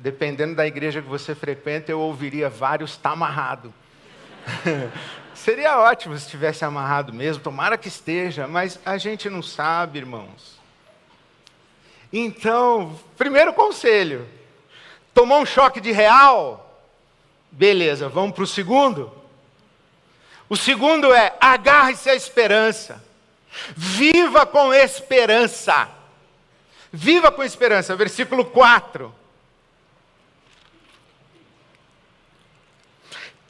Dependendo 0.00 0.54
da 0.54 0.66
igreja 0.66 1.00
que 1.00 1.08
você 1.08 1.34
frequenta, 1.34 1.90
eu 1.90 2.00
ouviria 2.00 2.50
vários, 2.50 2.90
está 2.90 3.12
amarrado. 3.12 3.72
Seria 5.34 5.78
ótimo 5.78 6.16
se 6.16 6.26
estivesse 6.26 6.62
amarrado 6.64 7.12
mesmo, 7.12 7.42
tomara 7.42 7.78
que 7.78 7.88
esteja, 7.88 8.46
mas 8.46 8.78
a 8.84 8.98
gente 8.98 9.30
não 9.30 9.42
sabe, 9.42 9.98
irmãos. 9.98 10.62
Então, 12.16 12.96
primeiro 13.18 13.52
conselho: 13.52 14.24
tomou 15.12 15.40
um 15.40 15.46
choque 15.46 15.80
de 15.80 15.90
real? 15.90 16.80
Beleza, 17.50 18.08
vamos 18.08 18.36
para 18.36 18.44
o 18.44 18.46
segundo. 18.46 19.12
O 20.48 20.56
segundo 20.56 21.12
é: 21.12 21.34
agarre-se 21.40 22.08
à 22.08 22.14
esperança. 22.14 23.04
Viva 23.76 24.46
com 24.46 24.72
esperança. 24.72 25.88
Viva 26.92 27.32
com 27.32 27.42
esperança. 27.42 27.96
Versículo 27.96 28.44
4. 28.44 29.12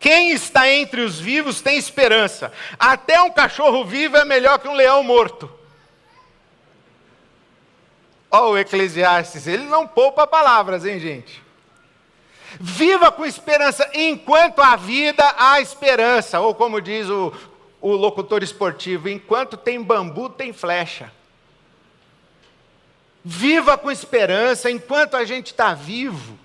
Quem 0.00 0.30
está 0.30 0.70
entre 0.70 1.02
os 1.02 1.20
vivos 1.20 1.60
tem 1.60 1.76
esperança. 1.76 2.50
Até 2.78 3.20
um 3.20 3.30
cachorro 3.30 3.84
vivo 3.84 4.16
é 4.16 4.24
melhor 4.24 4.58
que 4.58 4.68
um 4.68 4.74
leão 4.74 5.02
morto. 5.02 5.53
Olha 8.34 8.46
o 8.46 8.58
Eclesiastes, 8.58 9.46
ele 9.46 9.62
não 9.62 9.86
poupa 9.86 10.26
palavras, 10.26 10.84
hein, 10.84 10.98
gente? 10.98 11.40
Viva 12.58 13.12
com 13.12 13.24
esperança, 13.24 13.88
enquanto 13.94 14.60
há 14.60 14.74
vida, 14.74 15.22
há 15.38 15.60
esperança. 15.60 16.40
Ou 16.40 16.52
como 16.52 16.80
diz 16.80 17.08
o, 17.08 17.32
o 17.80 17.92
locutor 17.92 18.42
esportivo, 18.42 19.08
enquanto 19.08 19.56
tem 19.56 19.80
bambu, 19.80 20.28
tem 20.28 20.52
flecha. 20.52 21.12
Viva 23.24 23.78
com 23.78 23.88
esperança, 23.88 24.68
enquanto 24.68 25.16
a 25.16 25.24
gente 25.24 25.52
está 25.52 25.72
vivo. 25.72 26.36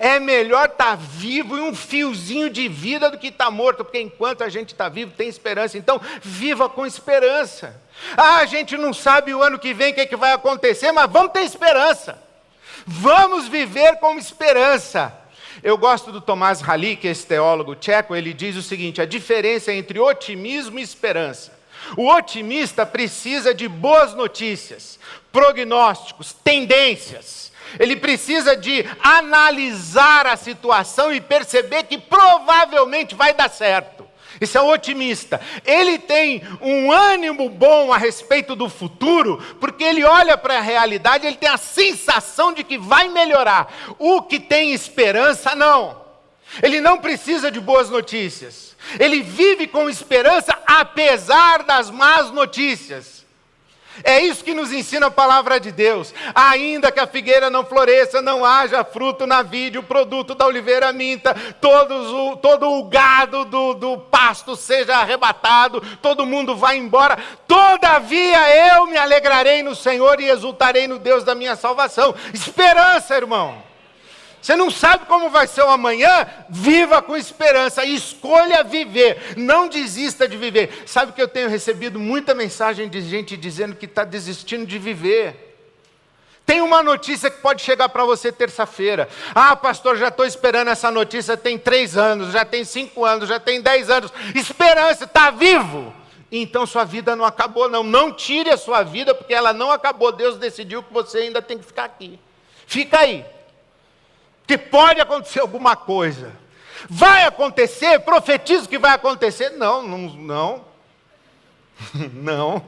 É 0.00 0.18
melhor 0.18 0.70
estar 0.70 0.84
tá 0.84 0.94
vivo 0.96 1.56
e 1.56 1.60
um 1.60 1.72
fiozinho 1.72 2.50
de 2.50 2.66
vida 2.66 3.08
do 3.08 3.18
que 3.18 3.28
estar 3.28 3.44
tá 3.44 3.50
morto, 3.50 3.84
porque 3.84 4.00
enquanto 4.00 4.42
a 4.42 4.48
gente 4.48 4.72
está 4.72 4.88
vivo 4.88 5.12
tem 5.12 5.28
esperança. 5.28 5.78
Então, 5.78 6.00
viva 6.20 6.68
com 6.68 6.84
esperança. 6.84 7.80
Ah, 8.16 8.38
a 8.38 8.46
gente 8.46 8.76
não 8.76 8.92
sabe 8.92 9.34
o 9.34 9.42
ano 9.42 9.58
que 9.58 9.72
vem 9.72 9.92
o 9.92 9.94
que, 9.94 10.00
é 10.02 10.06
que 10.06 10.16
vai 10.16 10.32
acontecer, 10.32 10.92
mas 10.92 11.10
vamos 11.10 11.32
ter 11.32 11.42
esperança. 11.42 12.18
Vamos 12.86 13.48
viver 13.48 13.96
com 13.96 14.18
esperança. 14.18 15.12
Eu 15.62 15.78
gosto 15.78 16.10
do 16.10 16.20
Tomás 16.20 16.66
Halik, 16.66 17.06
esse 17.06 17.26
teólogo 17.26 17.76
tcheco, 17.76 18.16
ele 18.16 18.32
diz 18.32 18.56
o 18.56 18.62
seguinte: 18.62 19.00
a 19.00 19.06
diferença 19.06 19.72
entre 19.72 19.98
otimismo 19.98 20.78
e 20.78 20.82
esperança. 20.82 21.52
O 21.96 22.08
otimista 22.08 22.86
precisa 22.86 23.52
de 23.52 23.68
boas 23.68 24.14
notícias, 24.14 24.98
prognósticos, 25.30 26.32
tendências. 26.32 27.52
Ele 27.78 27.96
precisa 27.96 28.56
de 28.56 28.84
analisar 29.02 30.26
a 30.26 30.36
situação 30.36 31.12
e 31.12 31.20
perceber 31.20 31.84
que 31.84 31.98
provavelmente 31.98 33.14
vai 33.14 33.32
dar 33.32 33.48
certo. 33.48 34.01
Isso 34.42 34.58
é 34.58 34.60
otimista. 34.60 35.40
Ele 35.64 35.98
tem 35.98 36.42
um 36.60 36.90
ânimo 36.90 37.48
bom 37.48 37.92
a 37.92 37.96
respeito 37.96 38.56
do 38.56 38.68
futuro, 38.68 39.40
porque 39.60 39.84
ele 39.84 40.02
olha 40.04 40.36
para 40.36 40.58
a 40.58 40.60
realidade, 40.60 41.26
ele 41.26 41.36
tem 41.36 41.48
a 41.48 41.56
sensação 41.56 42.52
de 42.52 42.64
que 42.64 42.76
vai 42.76 43.08
melhorar. 43.08 43.72
O 44.00 44.20
que 44.22 44.40
tem 44.40 44.72
esperança, 44.72 45.54
não. 45.54 46.02
Ele 46.60 46.80
não 46.80 46.98
precisa 46.98 47.52
de 47.52 47.60
boas 47.60 47.88
notícias. 47.88 48.76
Ele 48.98 49.22
vive 49.22 49.68
com 49.68 49.88
esperança 49.88 50.58
apesar 50.66 51.62
das 51.62 51.88
más 51.88 52.32
notícias. 52.32 53.21
É 54.04 54.20
isso 54.20 54.44
que 54.44 54.54
nos 54.54 54.72
ensina 54.72 55.06
a 55.06 55.10
palavra 55.10 55.60
de 55.60 55.70
Deus. 55.70 56.14
Ainda 56.34 56.90
que 56.90 57.00
a 57.00 57.06
figueira 57.06 57.50
não 57.50 57.64
floresça, 57.64 58.22
não 58.22 58.44
haja 58.44 58.84
fruto 58.84 59.26
na 59.26 59.42
vide, 59.42 59.78
o 59.78 59.82
produto 59.82 60.34
da 60.34 60.46
oliveira 60.46 60.92
minta, 60.92 61.34
todos 61.60 62.10
o, 62.10 62.36
todo 62.36 62.70
o 62.70 62.84
gado 62.84 63.44
do, 63.44 63.74
do 63.74 63.98
pasto 63.98 64.56
seja 64.56 64.96
arrebatado, 64.96 65.80
todo 66.00 66.26
mundo 66.26 66.56
vai 66.56 66.76
embora. 66.76 67.18
Todavia 67.46 68.76
eu 68.76 68.86
me 68.86 68.96
alegrarei 68.96 69.62
no 69.62 69.74
Senhor 69.74 70.20
e 70.20 70.28
exultarei 70.28 70.86
no 70.88 70.98
Deus 70.98 71.24
da 71.24 71.34
minha 71.34 71.56
salvação. 71.56 72.14
Esperança, 72.32 73.16
irmão. 73.16 73.71
Você 74.42 74.56
não 74.56 74.72
sabe 74.72 75.06
como 75.06 75.30
vai 75.30 75.46
ser 75.46 75.62
o 75.62 75.70
amanhã? 75.70 76.26
Viva 76.50 77.00
com 77.00 77.16
esperança, 77.16 77.84
escolha 77.84 78.64
viver, 78.64 79.34
não 79.36 79.68
desista 79.68 80.26
de 80.26 80.36
viver. 80.36 80.82
Sabe 80.84 81.12
que 81.12 81.22
eu 81.22 81.28
tenho 81.28 81.48
recebido 81.48 82.00
muita 82.00 82.34
mensagem 82.34 82.88
de 82.88 83.00
gente 83.02 83.36
dizendo 83.36 83.76
que 83.76 83.86
está 83.86 84.02
desistindo 84.02 84.66
de 84.66 84.80
viver. 84.80 85.50
Tem 86.44 86.60
uma 86.60 86.82
notícia 86.82 87.30
que 87.30 87.40
pode 87.40 87.62
chegar 87.62 87.88
para 87.90 88.04
você 88.04 88.32
terça-feira. 88.32 89.08
Ah, 89.32 89.54
pastor, 89.54 89.96
já 89.96 90.08
estou 90.08 90.26
esperando 90.26 90.68
essa 90.68 90.90
notícia 90.90 91.36
tem 91.36 91.56
três 91.56 91.96
anos, 91.96 92.32
já 92.32 92.44
tem 92.44 92.64
cinco 92.64 93.04
anos, 93.04 93.28
já 93.28 93.38
tem 93.38 93.60
dez 93.60 93.88
anos. 93.88 94.12
Esperança, 94.34 95.04
está 95.04 95.30
vivo. 95.30 95.94
Então 96.32 96.66
sua 96.66 96.82
vida 96.82 97.14
não 97.14 97.24
acabou, 97.24 97.68
não. 97.68 97.84
Não 97.84 98.12
tire 98.12 98.50
a 98.50 98.56
sua 98.56 98.82
vida, 98.82 99.14
porque 99.14 99.32
ela 99.32 99.52
não 99.52 99.70
acabou. 99.70 100.10
Deus 100.10 100.36
decidiu 100.36 100.82
que 100.82 100.92
você 100.92 101.18
ainda 101.18 101.40
tem 101.40 101.58
que 101.58 101.64
ficar 101.64 101.84
aqui. 101.84 102.18
Fica 102.66 102.98
aí 102.98 103.24
que 104.46 104.58
pode 104.58 105.00
acontecer 105.00 105.40
alguma 105.40 105.76
coisa. 105.76 106.32
Vai 106.88 107.24
acontecer? 107.24 108.00
Profetizo 108.00 108.68
que 108.68 108.78
vai 108.78 108.92
acontecer? 108.92 109.50
Não, 109.50 109.82
não, 109.82 109.98
não. 109.98 110.64
não. 112.12 112.64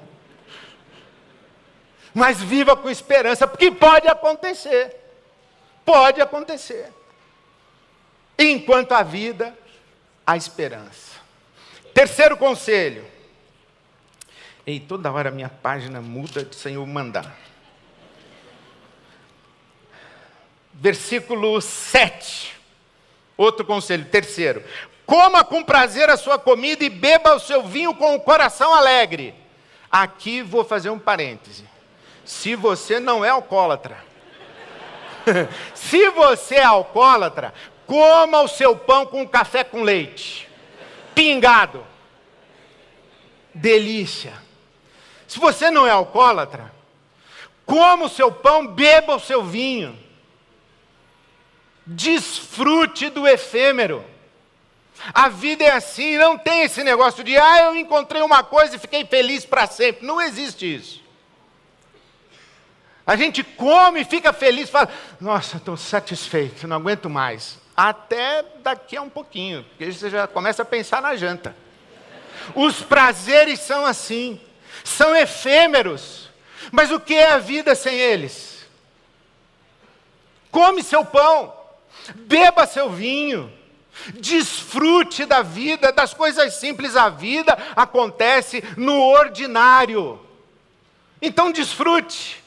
Mas 2.12 2.40
viva 2.40 2.76
com 2.76 2.88
esperança, 2.88 3.46
porque 3.46 3.70
pode 3.72 4.06
acontecer. 4.06 4.96
Pode 5.84 6.20
acontecer. 6.20 6.92
Enquanto 8.38 8.92
a 8.92 9.02
vida, 9.02 9.56
a 10.26 10.36
esperança. 10.36 11.14
Terceiro 11.92 12.36
conselho: 12.36 13.04
Ei, 14.66 14.80
toda 14.80 15.12
hora 15.12 15.30
minha 15.30 15.48
página 15.48 16.00
muda 16.00 16.46
sem 16.52 16.74
eu 16.74 16.86
mandar. 16.86 17.36
Versículo 20.74 21.60
7. 21.60 22.54
Outro 23.36 23.64
conselho, 23.64 24.04
terceiro. 24.04 24.62
Coma 25.06 25.44
com 25.44 25.62
prazer 25.62 26.08
a 26.08 26.16
sua 26.16 26.38
comida 26.38 26.84
e 26.84 26.88
beba 26.88 27.34
o 27.34 27.40
seu 27.40 27.62
vinho 27.62 27.94
com 27.94 28.14
o 28.14 28.20
coração 28.20 28.72
alegre. 28.72 29.34
Aqui 29.90 30.42
vou 30.42 30.64
fazer 30.64 30.90
um 30.90 30.98
parêntese. 30.98 31.64
Se 32.24 32.54
você 32.56 32.98
não 32.98 33.24
é 33.24 33.28
alcoólatra, 33.28 34.02
se 35.74 36.08
você 36.10 36.56
é 36.56 36.64
alcoólatra, 36.64 37.52
coma 37.86 38.40
o 38.42 38.48
seu 38.48 38.74
pão 38.76 39.04
com 39.04 39.28
café 39.28 39.62
com 39.62 39.82
leite, 39.82 40.48
pingado. 41.14 41.84
Delícia. 43.52 44.32
Se 45.28 45.38
você 45.38 45.70
não 45.70 45.86
é 45.86 45.90
alcoólatra, 45.90 46.72
coma 47.64 48.06
o 48.06 48.08
seu 48.08 48.32
pão, 48.32 48.66
beba 48.66 49.16
o 49.16 49.20
seu 49.20 49.44
vinho. 49.44 49.98
Desfrute 51.86 53.10
do 53.10 53.26
efêmero. 53.26 54.04
A 55.12 55.28
vida 55.28 55.64
é 55.64 55.72
assim, 55.72 56.16
não 56.16 56.38
tem 56.38 56.62
esse 56.62 56.82
negócio 56.82 57.22
de, 57.22 57.36
ah, 57.36 57.64
eu 57.64 57.76
encontrei 57.76 58.22
uma 58.22 58.42
coisa 58.42 58.76
e 58.76 58.78
fiquei 58.78 59.04
feliz 59.04 59.44
para 59.44 59.66
sempre. 59.66 60.06
Não 60.06 60.20
existe 60.20 60.72
isso. 60.74 61.02
A 63.06 63.16
gente 63.16 63.44
come 63.44 64.04
fica 64.04 64.32
feliz, 64.32 64.70
fala, 64.70 64.88
nossa, 65.20 65.58
estou 65.58 65.76
satisfeito, 65.76 66.66
não 66.66 66.76
aguento 66.76 67.10
mais. 67.10 67.58
Até 67.76 68.44
daqui 68.62 68.96
a 68.96 69.02
um 69.02 69.10
pouquinho, 69.10 69.64
porque 69.64 69.92
você 69.92 70.08
já 70.08 70.26
começa 70.26 70.62
a 70.62 70.64
pensar 70.64 71.02
na 71.02 71.14
janta. 71.16 71.54
Os 72.54 72.80
prazeres 72.80 73.60
são 73.60 73.84
assim, 73.84 74.40
são 74.82 75.14
efêmeros. 75.14 76.30
Mas 76.72 76.90
o 76.90 76.98
que 76.98 77.14
é 77.14 77.32
a 77.32 77.38
vida 77.38 77.74
sem 77.74 77.94
eles? 77.94 78.66
Come 80.50 80.82
seu 80.82 81.04
pão, 81.04 81.52
beba 82.12 82.66
seu 82.66 82.90
vinho, 82.90 83.52
desfrute 84.14 85.24
da 85.24 85.42
vida, 85.42 85.92
das 85.92 86.12
coisas 86.12 86.54
simples. 86.54 86.96
A 86.96 87.08
vida 87.08 87.56
acontece 87.74 88.62
no 88.76 89.00
ordinário. 89.00 90.20
Então 91.20 91.50
desfrute. 91.50 92.42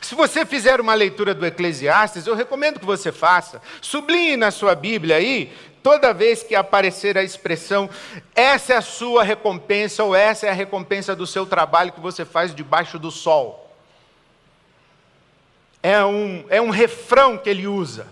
Se 0.00 0.14
você 0.14 0.46
fizer 0.46 0.80
uma 0.80 0.94
leitura 0.94 1.34
do 1.34 1.44
Eclesiastes, 1.44 2.26
eu 2.26 2.34
recomendo 2.34 2.80
que 2.80 2.86
você 2.86 3.12
faça. 3.12 3.60
Sublinhe 3.80 4.36
na 4.36 4.50
sua 4.50 4.74
Bíblia 4.74 5.16
aí, 5.16 5.52
toda 5.82 6.14
vez 6.14 6.42
que 6.42 6.54
aparecer 6.54 7.18
a 7.18 7.22
expressão, 7.22 7.90
essa 8.34 8.72
é 8.72 8.76
a 8.76 8.82
sua 8.82 9.22
recompensa, 9.22 10.02
ou 10.02 10.14
essa 10.14 10.46
é 10.46 10.50
a 10.50 10.54
recompensa 10.54 11.14
do 11.14 11.26
seu 11.26 11.44
trabalho 11.44 11.92
que 11.92 12.00
você 12.00 12.24
faz 12.24 12.54
debaixo 12.54 12.98
do 12.98 13.10
sol. 13.10 13.58
É 15.82 16.02
um, 16.04 16.44
é 16.48 16.60
um 16.60 16.70
refrão 16.70 17.36
que 17.36 17.50
ele 17.50 17.66
usa. 17.66 18.06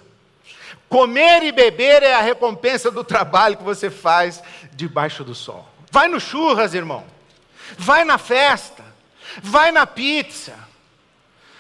Comer 0.91 1.45
e 1.45 1.53
beber 1.53 2.03
é 2.03 2.15
a 2.15 2.21
recompensa 2.21 2.91
do 2.91 3.05
trabalho 3.05 3.57
que 3.57 3.63
você 3.63 3.89
faz 3.89 4.43
debaixo 4.73 5.23
do 5.23 5.37
sol. 5.37 5.67
Vai 5.89 6.09
no 6.09 6.19
churras, 6.19 6.75
irmão. 6.75 7.05
Vai 7.79 8.05
na 8.05 8.19
festa. 8.19 8.85
Vai 9.41 9.71
na 9.71 9.87
pizza. 9.87 10.53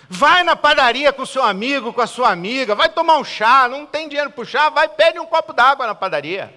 Vai 0.08 0.42
na 0.42 0.56
padaria 0.56 1.12
com 1.12 1.24
seu 1.24 1.44
amigo, 1.44 1.92
com 1.92 2.00
a 2.00 2.08
sua 2.08 2.32
amiga. 2.32 2.74
Vai 2.74 2.88
tomar 2.88 3.18
um 3.18 3.24
chá. 3.24 3.68
Não 3.68 3.86
tem 3.86 4.08
dinheiro 4.08 4.30
para 4.30 4.42
o 4.42 4.44
chá? 4.44 4.68
Vai, 4.68 4.88
pede 4.88 5.20
um 5.20 5.26
copo 5.26 5.52
d'água 5.52 5.86
na 5.86 5.94
padaria. 5.94 6.52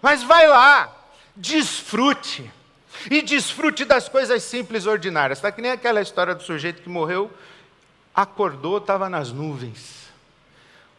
Mas 0.00 0.22
vai 0.22 0.48
lá. 0.48 0.90
Desfrute. 1.36 2.50
E 3.10 3.20
desfrute 3.20 3.84
das 3.84 4.08
coisas 4.08 4.42
simples 4.44 4.86
ordinárias. 4.86 5.40
Está 5.40 5.52
que 5.52 5.60
nem 5.60 5.72
aquela 5.72 6.00
história 6.00 6.34
do 6.34 6.42
sujeito 6.42 6.80
que 6.80 6.88
morreu, 6.88 7.30
acordou, 8.14 8.78
estava 8.78 9.10
nas 9.10 9.30
nuvens 9.30 9.97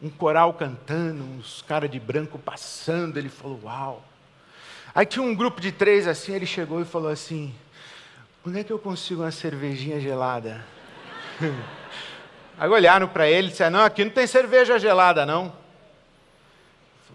um 0.02 0.08
coral 0.08 0.54
cantando, 0.54 1.22
uns 1.22 1.62
caras 1.62 1.90
de 1.90 2.00
branco 2.00 2.38
passando, 2.38 3.18
ele 3.18 3.28
falou, 3.28 3.60
uau. 3.64 4.04
Aí 4.94 5.04
tinha 5.04 5.22
um 5.22 5.34
grupo 5.34 5.60
de 5.60 5.70
três 5.70 6.06
assim, 6.06 6.34
ele 6.34 6.46
chegou 6.46 6.80
e 6.80 6.84
falou 6.84 7.10
assim, 7.10 7.54
onde 8.44 8.58
é 8.60 8.64
que 8.64 8.72
eu 8.72 8.78
consigo 8.78 9.22
uma 9.22 9.30
cervejinha 9.30 10.00
gelada? 10.00 10.64
Aí 12.58 12.68
olharam 12.68 13.08
para 13.08 13.28
ele 13.28 13.48
e 13.48 13.50
disseram, 13.50 13.78
não, 13.78 13.84
aqui 13.84 14.04
não 14.04 14.10
tem 14.10 14.26
cerveja 14.26 14.78
gelada 14.78 15.24
não. 15.24 15.52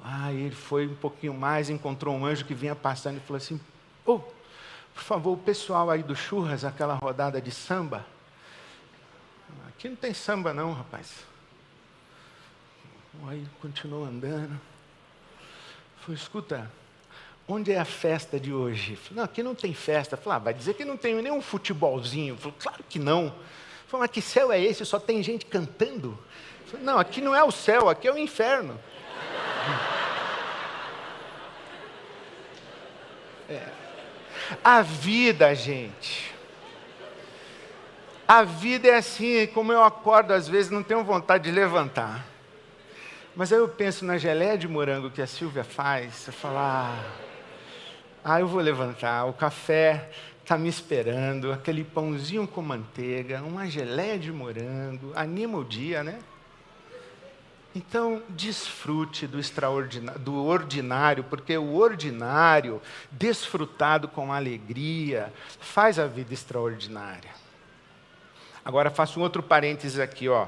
Aí 0.04 0.40
ele 0.40 0.56
foi 0.56 0.88
um 0.88 0.96
pouquinho 0.96 1.34
mais, 1.34 1.70
encontrou 1.70 2.16
um 2.16 2.26
anjo 2.26 2.46
que 2.46 2.54
vinha 2.54 2.76
passando 2.76 3.18
e 3.18 3.20
falou 3.20 3.38
assim, 3.38 3.60
oh, 4.06 4.20
por 4.20 5.04
favor, 5.04 5.34
o 5.34 5.38
pessoal 5.38 5.90
aí 5.90 6.04
do 6.04 6.16
churras, 6.16 6.64
aquela 6.64 6.94
rodada 6.94 7.42
de 7.42 7.52
samba, 7.52 8.06
aqui 9.68 9.90
não 9.90 9.96
tem 9.96 10.14
samba 10.14 10.54
não, 10.54 10.74
rapaz. 10.74 11.26
Aí 13.28 13.46
continuou 13.62 14.06
andando. 14.06 14.60
Falei, 16.02 16.16
escuta, 16.20 16.72
onde 17.48 17.72
é 17.72 17.80
a 17.80 17.86
festa 17.86 18.40
de 18.40 18.54
hoje? 18.54 18.96
Falei, 18.96 19.18
não, 19.18 19.24
aqui 19.24 19.42
não 19.42 19.56
tem 19.56 19.74
festa. 19.74 20.16
Falei, 20.16 20.38
ah, 20.38 20.40
vai 20.40 20.54
dizer 20.54 20.76
que 20.76 20.86
não 20.86 20.98
tem 20.98 21.16
nenhum 21.16 21.42
futebolzinho. 21.42 22.38
Falei, 22.38 22.56
claro 22.60 22.84
que 22.88 23.00
não. 23.00 23.34
Falei, 23.88 24.02
mas 24.02 24.12
que 24.12 24.22
céu 24.22 24.52
é 24.52 24.62
esse? 24.62 24.86
Só 24.86 25.00
tem 25.00 25.24
gente 25.24 25.46
cantando? 25.46 26.18
Falei, 26.68 26.86
não, 26.86 27.00
aqui 27.00 27.22
não 27.22 27.36
é 27.36 27.44
o 27.44 27.52
céu, 27.52 27.90
aqui 27.90 28.08
é 28.08 28.14
o 28.14 28.18
inferno. 28.18 28.80
É. 33.48 33.62
A 34.64 34.82
vida, 34.82 35.54
gente. 35.54 36.34
A 38.28 38.44
vida 38.44 38.88
é 38.88 38.96
assim, 38.96 39.46
como 39.48 39.72
eu 39.72 39.84
acordo 39.84 40.34
às 40.34 40.48
vezes, 40.48 40.72
não 40.72 40.82
tenho 40.82 41.04
vontade 41.04 41.44
de 41.44 41.52
levantar. 41.52 42.26
Mas 43.36 43.52
aí 43.52 43.60
eu 43.60 43.68
penso 43.68 44.06
na 44.06 44.18
geleia 44.18 44.58
de 44.58 44.66
morango 44.66 45.12
que 45.12 45.22
a 45.22 45.28
Silvia 45.28 45.66
faz, 45.66 46.26
eu 46.28 46.34
falo, 46.34 46.58
ah, 46.58 47.04
ah 48.24 48.40
eu 48.40 48.48
vou 48.48 48.62
levantar, 48.62 49.26
o 49.26 49.34
café 49.34 50.10
está 50.42 50.58
me 50.58 50.70
esperando, 50.70 51.52
aquele 51.52 51.84
pãozinho 51.84 52.48
com 52.48 52.62
manteiga, 52.62 53.42
uma 53.42 53.68
geleia 53.68 54.18
de 54.18 54.32
morango, 54.32 55.12
anima 55.16 55.58
o 55.58 55.66
dia, 55.66 56.02
né? 56.02 56.20
Então, 57.76 58.24
desfrute 58.30 59.28
do 59.28 59.38
extraordinário, 59.38 60.22
do 60.22 60.46
ordinário, 60.46 61.26
porque 61.26 61.58
o 61.58 61.76
ordinário, 61.76 62.82
desfrutado 63.12 64.08
com 64.08 64.32
alegria, 64.32 65.34
faz 65.60 66.00
a 66.00 66.08
vida 66.08 66.34
extraordinária. 66.34 67.32
Agora 68.64 68.90
faço 68.90 69.20
um 69.20 69.24
outro 69.24 69.44
parênteses 69.44 70.00
aqui, 70.00 70.30
ó. 70.30 70.48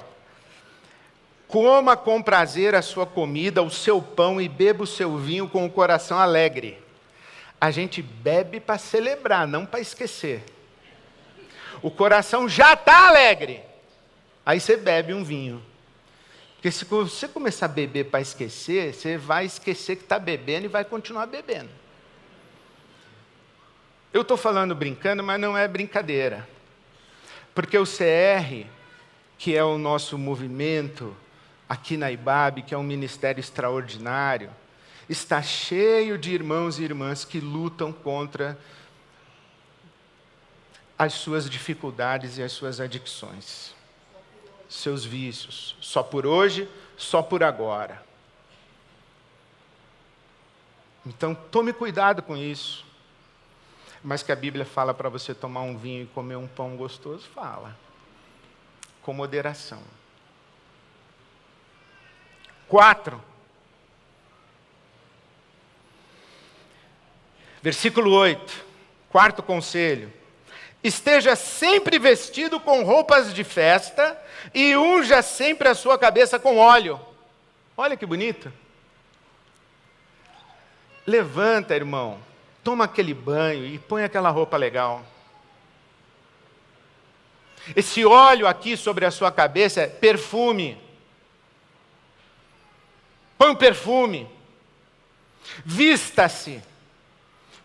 Coma 1.48 1.96
com 1.96 2.22
prazer 2.22 2.76
a 2.76 2.82
sua 2.82 3.06
comida, 3.06 3.64
o 3.64 3.70
seu 3.70 4.02
pão 4.02 4.42
e 4.42 4.50
beba 4.50 4.84
o 4.84 4.88
seu 4.88 5.18
vinho 5.18 5.48
com 5.48 5.66
o 5.66 5.70
coração 5.70 6.20
alegre. 6.20 6.78
A 7.60 7.72
gente 7.72 8.02
bebe 8.02 8.60
para 8.60 8.78
celebrar, 8.78 9.48
não 9.48 9.66
para 9.66 9.80
esquecer. 9.80 10.44
O 11.82 11.90
coração 11.90 12.50
já 12.50 12.74
está 12.74 13.08
alegre. 13.08 13.64
Aí 14.46 14.60
você 14.60 14.76
bebe 14.76 15.14
um 15.14 15.24
vinho. 15.24 15.64
Porque 16.56 16.70
se 16.70 16.84
você 16.86 17.28
começar 17.28 17.68
a 17.68 17.70
beber 17.70 18.06
para 18.06 18.20
esquecer, 18.20 18.94
você 18.94 19.18
vai 19.18 19.46
esquecer 19.46 19.96
que 19.96 20.04
está 20.04 20.20
bebendo 20.20 20.66
e 20.66 20.70
vai 20.70 20.84
continuar 20.84 21.28
bebendo. 21.28 21.70
Eu 24.12 24.22
estou 24.22 24.36
falando 24.36 24.76
brincando, 24.76 25.24
mas 25.24 25.40
não 25.40 25.58
é 25.58 25.68
brincadeira. 25.68 26.48
Porque 27.54 27.78
o 27.78 27.86
CR, 27.86 28.68
que 29.38 29.56
é 29.56 29.64
o 29.64 29.78
nosso 29.78 30.18
movimento 30.18 31.16
aqui 31.68 31.98
na 31.98 32.12
IBAB, 32.12 32.62
que 32.64 32.74
é 32.74 32.78
um 32.78 32.84
ministério 32.84 33.40
extraordinário, 33.40 34.50
está 35.10 35.42
cheio 35.42 36.18
de 36.18 36.32
irmãos 36.32 36.80
e 36.80 36.84
irmãs 36.84 37.24
que 37.24 37.40
lutam 37.40 37.92
contra 37.92 38.58
as 40.98 41.14
suas 41.14 41.50
dificuldades 41.50 42.38
e 42.38 42.44
as 42.44 42.52
suas 42.52 42.80
adicções, 42.80 43.74
seus 44.68 45.06
vícios, 45.06 45.78
só 45.80 46.02
por 46.02 46.26
hoje, 46.26 46.68
só 46.98 47.22
por 47.22 47.44
agora. 47.44 48.04
Então, 51.06 51.34
tome 51.34 51.72
cuidado 51.72 52.22
com 52.22 52.36
isso. 52.36 52.86
Mas 54.04 54.22
que 54.22 54.32
a 54.32 54.36
Bíblia 54.36 54.66
fala 54.66 54.94
para 54.94 55.10
você 55.10 55.34
tomar 55.34 55.62
um 55.62 55.78
vinho 55.78 56.04
e 56.04 56.08
comer 56.08 56.36
um 56.36 56.48
pão 56.48 56.76
gostoso, 56.76 57.28
fala. 57.34 57.76
Com 59.02 59.14
moderação. 59.14 59.82
Quatro. 62.68 63.24
Versículo 67.62 68.12
8. 68.12 68.66
Quarto 69.10 69.42
conselho. 69.42 70.14
Esteja 70.84 71.36
sempre 71.36 71.98
vestido 71.98 72.60
com 72.60 72.84
roupas 72.84 73.34
de 73.34 73.44
festa 73.44 74.18
e 74.54 74.76
unja 74.78 75.22
sempre 75.22 75.68
a 75.68 75.76
sua 75.76 75.98
cabeça 75.98 76.38
com 76.40 76.58
óleo. 76.58 77.00
Olha 77.76 77.98
que 77.98 78.06
bonito. 78.06 78.52
Levanta, 81.06 81.76
irmão, 81.76 82.20
toma 82.64 82.86
aquele 82.86 83.14
banho 83.14 83.66
e 83.66 83.80
põe 83.80 84.04
aquela 84.04 84.30
roupa 84.30 84.58
legal. 84.58 85.06
Esse 87.76 88.06
óleo 88.06 88.48
aqui 88.48 88.78
sobre 88.78 89.06
a 89.06 89.12
sua 89.12 89.32
cabeça 89.32 89.82
é 89.82 89.88
perfume. 89.88 90.78
Põe 93.38 93.50
um 93.50 93.56
perfume. 93.56 94.28
Vista-se. 95.66 96.62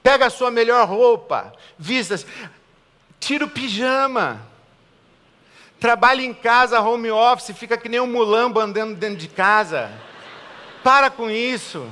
Pega 0.02 0.26
a 0.26 0.30
sua 0.30 0.50
melhor 0.50 0.86
roupa. 0.88 1.52
Vista-se. 1.78 2.26
Tira 3.18 3.44
o 3.44 3.50
pijama. 3.50 4.40
Trabalha 5.80 6.22
em 6.22 6.32
casa, 6.32 6.80
home 6.80 7.10
office, 7.10 7.56
fica 7.56 7.76
que 7.76 7.88
nem 7.88 7.98
um 7.98 8.06
mulambo 8.06 8.60
andando 8.60 8.94
dentro 8.94 9.16
de 9.16 9.28
casa. 9.28 9.90
Para 10.84 11.10
com 11.10 11.30
isso. 11.30 11.88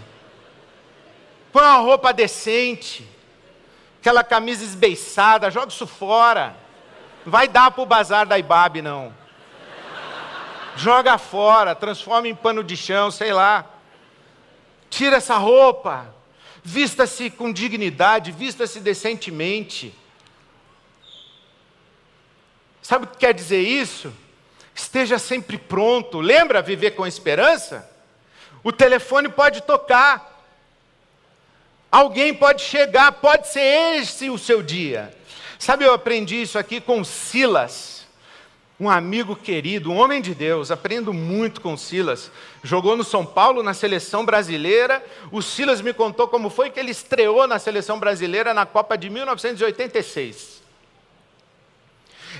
Põe 1.52 1.62
uma 1.62 1.78
roupa 1.78 2.12
decente. 2.12 3.08
Aquela 4.00 4.24
camisa 4.24 4.64
esbeiçada, 4.64 5.50
joga 5.50 5.68
isso 5.68 5.86
fora. 5.86 6.56
Não 7.24 7.32
vai 7.32 7.48
dar 7.48 7.70
para 7.70 7.82
o 7.82 7.86
bazar 7.86 8.26
da 8.26 8.38
Ibabe, 8.38 8.80
não. 8.80 9.12
Joga 10.76 11.18
fora, 11.18 11.74
transforma 11.74 12.28
em 12.28 12.34
pano 12.34 12.64
de 12.64 12.76
chão, 12.76 13.10
sei 13.10 13.32
lá. 13.32 13.66
Tira 14.88 15.16
essa 15.16 15.36
roupa. 15.36 16.14
Vista-se 16.62 17.30
com 17.30 17.52
dignidade, 17.52 18.32
vista-se 18.32 18.80
decentemente. 18.80 19.94
Sabe 22.82 23.04
o 23.04 23.08
que 23.08 23.18
quer 23.18 23.32
dizer 23.32 23.60
isso? 23.60 24.12
Esteja 24.74 25.18
sempre 25.18 25.56
pronto. 25.58 26.20
Lembra 26.20 26.62
viver 26.62 26.92
com 26.92 27.06
esperança? 27.06 27.88
O 28.62 28.72
telefone 28.72 29.28
pode 29.28 29.62
tocar. 29.62 30.30
Alguém 31.90 32.32
pode 32.34 32.62
chegar, 32.62 33.12
pode 33.12 33.48
ser 33.48 33.98
esse 33.98 34.30
o 34.30 34.38
seu 34.38 34.62
dia. 34.62 35.14
Sabe, 35.58 35.84
eu 35.84 35.92
aprendi 35.92 36.40
isso 36.40 36.58
aqui 36.58 36.80
com 36.80 37.02
Silas, 37.04 37.99
um 38.80 38.88
amigo 38.88 39.36
querido, 39.36 39.92
um 39.92 40.00
homem 40.00 40.22
de 40.22 40.34
Deus. 40.34 40.70
Aprendo 40.70 41.12
muito 41.12 41.60
com 41.60 41.76
Silas. 41.76 42.32
Jogou 42.64 42.96
no 42.96 43.04
São 43.04 43.26
Paulo 43.26 43.62
na 43.62 43.74
seleção 43.74 44.24
brasileira. 44.24 45.04
O 45.30 45.42
Silas 45.42 45.82
me 45.82 45.92
contou 45.92 46.26
como 46.26 46.48
foi 46.48 46.70
que 46.70 46.80
ele 46.80 46.90
estreou 46.90 47.46
na 47.46 47.58
seleção 47.58 48.00
brasileira 48.00 48.54
na 48.54 48.64
Copa 48.64 48.96
de 48.96 49.10
1986. 49.10 50.62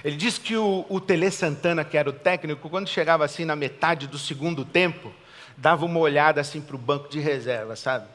Ele 0.03 0.17
diz 0.17 0.39
que 0.39 0.57
o, 0.57 0.87
o 0.89 0.99
Tele 0.99 1.31
Santana, 1.31 1.85
que 1.85 1.99
era 1.99 2.09
o 2.09 2.13
técnico, 2.13 2.71
quando 2.71 2.89
chegava 2.89 3.23
assim 3.23 3.45
na 3.45 3.55
metade 3.55 4.07
do 4.07 4.19
segundo 4.19 4.65
tempo, 4.65 5.13
dava 5.59 5.85
uma 5.85 5.99
olhada 5.99 6.41
assim 6.41 6.63
para 6.63 6.75
o 6.75 6.79
banco 6.79 7.11
de 7.11 7.21
reserva, 7.21 7.77
sabe? 7.77 8.07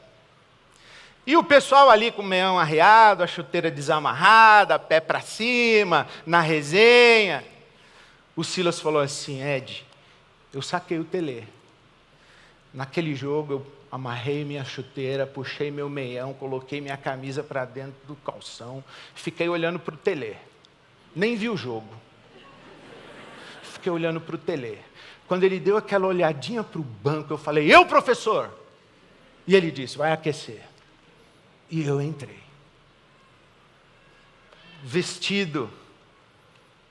E 1.24 1.36
o 1.36 1.44
pessoal 1.44 1.90
ali 1.90 2.10
com 2.10 2.22
o 2.22 2.26
meião 2.26 2.58
arreado, 2.58 3.22
a 3.22 3.26
chuteira 3.26 3.70
desamarrada, 3.70 4.80
pé 4.80 4.98
para 4.98 5.20
cima, 5.20 6.08
na 6.24 6.40
resenha. 6.40 7.44
O 8.36 8.44
Silas 8.44 8.78
falou 8.78 9.00
assim: 9.00 9.42
Ed, 9.42 9.84
eu 10.52 10.62
saquei 10.62 10.98
o 10.98 11.04
Tele. 11.04 11.48
Naquele 12.72 13.14
jogo 13.14 13.52
eu 13.54 13.66
amarrei 13.90 14.44
minha 14.44 14.64
chuteira, 14.64 15.26
puxei 15.26 15.70
meu 15.70 15.88
meião, 15.88 16.34
coloquei 16.34 16.80
minha 16.80 16.96
camisa 16.96 17.42
para 17.42 17.64
dentro 17.64 17.94
do 18.06 18.14
calção, 18.16 18.84
fiquei 19.14 19.48
olhando 19.48 19.78
para 19.78 19.94
o 19.94 19.98
Tele 19.98 20.36
nem 21.16 21.34
vi 21.34 21.48
o 21.48 21.56
jogo. 21.56 21.88
Fiquei 23.62 23.90
olhando 23.90 24.20
para 24.20 24.34
o 24.34 24.38
tele. 24.38 24.78
Quando 25.26 25.44
ele 25.44 25.58
deu 25.58 25.78
aquela 25.78 26.06
olhadinha 26.06 26.62
para 26.62 26.78
o 26.78 26.84
banco, 26.84 27.32
eu 27.32 27.38
falei: 27.38 27.74
Eu, 27.74 27.86
professor! 27.86 28.52
E 29.46 29.56
ele 29.56 29.70
disse: 29.70 29.96
Vai 29.96 30.12
aquecer. 30.12 30.62
E 31.70 31.82
eu 31.82 32.00
entrei. 32.02 32.38
Vestido, 34.84 35.70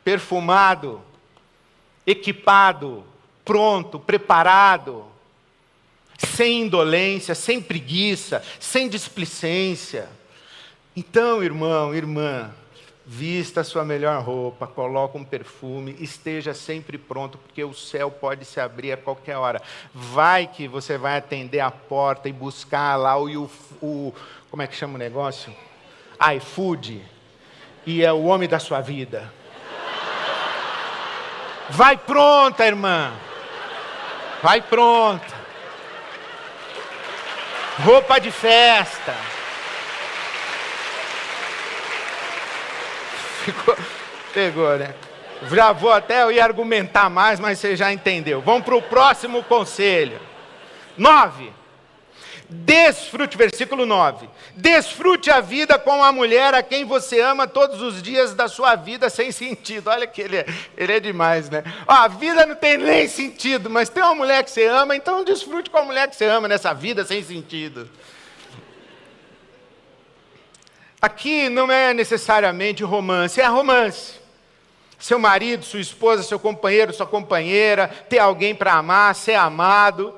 perfumado, 0.03 1.01
equipado, 2.06 3.04
pronto, 3.44 4.00
preparado, 4.00 5.06
sem 6.18 6.62
indolência, 6.63 7.36
sem 7.36 7.62
preguiça, 7.62 8.44
sem 8.60 8.88
displicência. 8.88 10.10
Então, 10.96 11.44
irmão, 11.44 11.94
irmã, 11.94 12.54
Vista 13.08 13.62
a 13.62 13.63
sua 13.63 13.86
melhor 13.86 14.20
roupa, 14.24 14.65
coloque 14.65 15.15
um 15.15 15.24
perfume, 15.24 15.96
esteja 16.00 16.56
sempre 16.56 16.98
pronto, 16.98 17.38
porque 17.38 17.63
o 17.63 17.72
céu 17.72 18.10
pode 18.10 18.46
se 18.46 18.60
abrir 18.60 18.94
a 18.94 18.98
qualquer 18.98 19.38
hora. 19.38 19.62
Vai 19.94 20.48
que 20.48 20.68
você 20.68 20.98
vai 20.98 21.15
atender 21.18 21.60
a 21.60 21.70
porta 21.70 22.28
e 22.28 22.34
buscar 22.34 22.96
lá 22.96 23.15
o, 23.15 23.44
o, 23.44 23.50
o 23.80 24.13
como 24.50 24.63
é 24.63 24.68
que 24.68 24.76
chama 24.76 24.96
o 24.96 24.98
negócio? 24.98 25.54
iFood. 26.36 27.06
E 27.86 28.04
é 28.04 28.12
o 28.12 28.24
homem 28.24 28.50
da 28.50 28.58
sua 28.58 28.82
vida. 28.82 29.32
Vai 31.69 31.97
pronta, 31.97 32.65
irmã. 32.65 33.12
Vai 34.41 34.62
pronta. 34.62 35.34
Roupa 37.84 38.19
de 38.19 38.32
festa. 38.32 39.13
Ficou, 43.43 43.78
pegou, 44.34 44.78
né? 44.78 44.93
Já 45.51 45.71
vou 45.71 45.91
até, 45.91 46.23
eu 46.23 46.32
ia 46.32 46.43
argumentar 46.43 47.10
mais, 47.10 47.39
mas 47.39 47.60
você 47.60 47.75
já 47.75 47.91
entendeu. 47.91 48.41
Vamos 48.41 48.63
para 48.63 48.75
o 48.75 48.82
próximo 48.82 49.43
conselho. 49.43 50.19
9. 50.97 51.51
Desfrute, 52.47 53.38
versículo 53.38 53.86
9. 53.86 54.29
Desfrute 54.55 55.31
a 55.31 55.41
vida 55.41 55.79
com 55.79 56.03
a 56.03 56.12
mulher 56.12 56.53
a 56.53 56.62
quem 56.62 56.86
você 56.86 57.19
ama 57.19 57.47
todos 57.47 57.81
os 57.81 58.03
dias 58.03 58.36
da 58.36 58.47
sua 58.47 58.75
vida 58.75 59.10
sem 59.10 59.31
sentido. 59.31 59.89
Olha 59.89 60.05
que 60.05 60.21
ele 60.21 60.38
é, 60.38 60.45
ele 60.77 60.93
é 60.93 60.99
demais, 60.99 61.49
né? 61.49 61.63
Ó, 61.88 61.93
a 61.93 62.08
vida 62.08 62.45
não 62.45 62.55
tem 62.55 62.77
nem 62.77 63.08
sentido, 63.08 63.69
mas 63.69 63.89
tem 63.89 64.03
uma 64.03 64.13
mulher 64.13 64.43
que 64.43 64.51
você 64.51 64.65
ama, 64.67 64.95
então 64.95 65.23
desfrute 65.23 65.69
com 65.69 65.77
a 65.77 65.84
mulher 65.84 66.08
que 66.08 66.15
você 66.15 66.25
ama 66.25 66.47
nessa 66.47 66.73
vida 66.73 67.03
sem 67.03 67.23
sentido. 67.23 67.89
Aqui 71.01 71.49
não 71.49 71.71
é 71.71 71.93
necessariamente 71.93 72.84
romance, 72.84 73.41
é 73.41 73.45
romance. 73.45 74.13
Seu 74.99 75.19
marido, 75.19 75.65
sua 75.65 75.79
esposa, 75.79 76.23
seu 76.23 76.39
companheiro, 76.39 76.93
sua 76.93 77.05
companheira, 77.05 77.88
ter 78.10 78.19
alguém 78.19 78.55
para 78.55 78.73
amar, 78.73 79.13
ser 79.15 79.36
amado. 79.36 80.17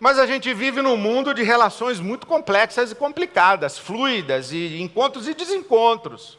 Mas 0.00 0.18
a 0.18 0.26
gente 0.26 0.52
vive 0.54 0.80
num 0.80 0.96
mundo 0.96 1.34
de 1.34 1.42
relações 1.42 2.00
muito 2.00 2.26
complexas 2.26 2.90
e 2.90 2.94
complicadas, 2.94 3.78
fluidas, 3.78 4.50
e 4.50 4.80
encontros 4.80 5.28
e 5.28 5.34
desencontros. 5.34 6.38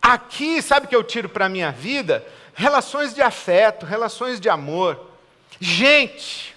Aqui, 0.00 0.62
sabe 0.62 0.86
o 0.86 0.88
que 0.88 0.94
eu 0.94 1.02
tiro 1.02 1.28
para 1.28 1.46
a 1.46 1.48
minha 1.48 1.72
vida? 1.72 2.24
Relações 2.54 3.12
de 3.12 3.20
afeto, 3.20 3.84
relações 3.84 4.38
de 4.38 4.48
amor. 4.48 5.10
Gente, 5.58 6.54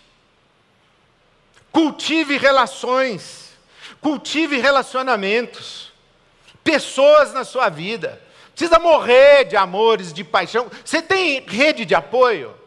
cultive 1.72 2.38
relações, 2.38 3.58
cultive 4.00 4.60
relacionamentos 4.60 5.92
pessoas 6.64 7.34
na 7.34 7.44
sua 7.44 7.68
vida. 7.68 8.22
Precisa 8.52 8.78
morrer 8.78 9.46
de 9.46 9.58
amores, 9.58 10.14
de 10.14 10.24
paixão. 10.24 10.70
Você 10.86 11.02
tem 11.02 11.44
rede 11.48 11.84
de 11.84 11.96
apoio? 11.96 12.59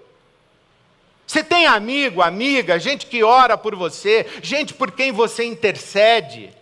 Você 1.33 1.43
tem 1.43 1.65
amigo, 1.65 2.21
amiga, 2.21 2.79
gente 2.79 3.07
que 3.07 3.25
ora 3.25 3.57
por 3.57 3.75
você, 3.75 4.27
gente 4.43 4.75
por 4.75 4.91
quem 4.91 5.11
você 5.11 5.43
intercede. 5.43 6.55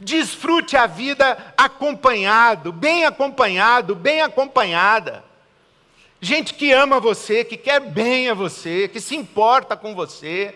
Desfrute 0.00 0.76
a 0.76 0.86
vida 0.86 1.36
acompanhado, 1.56 2.70
bem 2.70 3.04
acompanhado, 3.04 3.96
bem 3.96 4.20
acompanhada. 4.20 5.24
Gente 6.20 6.54
que 6.54 6.70
ama 6.70 7.00
você, 7.00 7.42
que 7.42 7.56
quer 7.56 7.80
bem 7.80 8.28
a 8.28 8.34
você, 8.34 8.86
que 8.86 9.00
se 9.00 9.16
importa 9.16 9.76
com 9.76 9.92
você. 9.92 10.54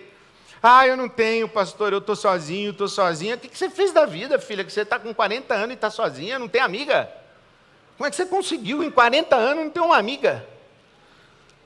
Ah, 0.62 0.86
eu 0.86 0.96
não 0.96 1.08
tenho, 1.08 1.48
pastor, 1.48 1.92
eu 1.92 1.98
estou 1.98 2.14
sozinho, 2.14 2.70
estou 2.70 2.86
sozinha. 2.86 3.34
O 3.34 3.38
que 3.38 3.58
você 3.58 3.68
fez 3.68 3.90
da 3.90 4.06
vida, 4.06 4.38
filha? 4.38 4.62
Que 4.62 4.72
você 4.72 4.82
está 4.82 4.96
com 4.96 5.12
40 5.12 5.52
anos 5.52 5.70
e 5.70 5.74
está 5.74 5.90
sozinha, 5.90 6.38
não 6.38 6.46
tem 6.46 6.60
amiga? 6.60 7.10
Como 7.98 8.06
é 8.06 8.10
que 8.10 8.14
você 8.14 8.26
conseguiu 8.26 8.80
em 8.84 8.92
40 8.92 9.34
anos 9.34 9.64
não 9.64 9.70
ter 9.72 9.80
uma 9.80 9.96
amiga? 9.96 10.46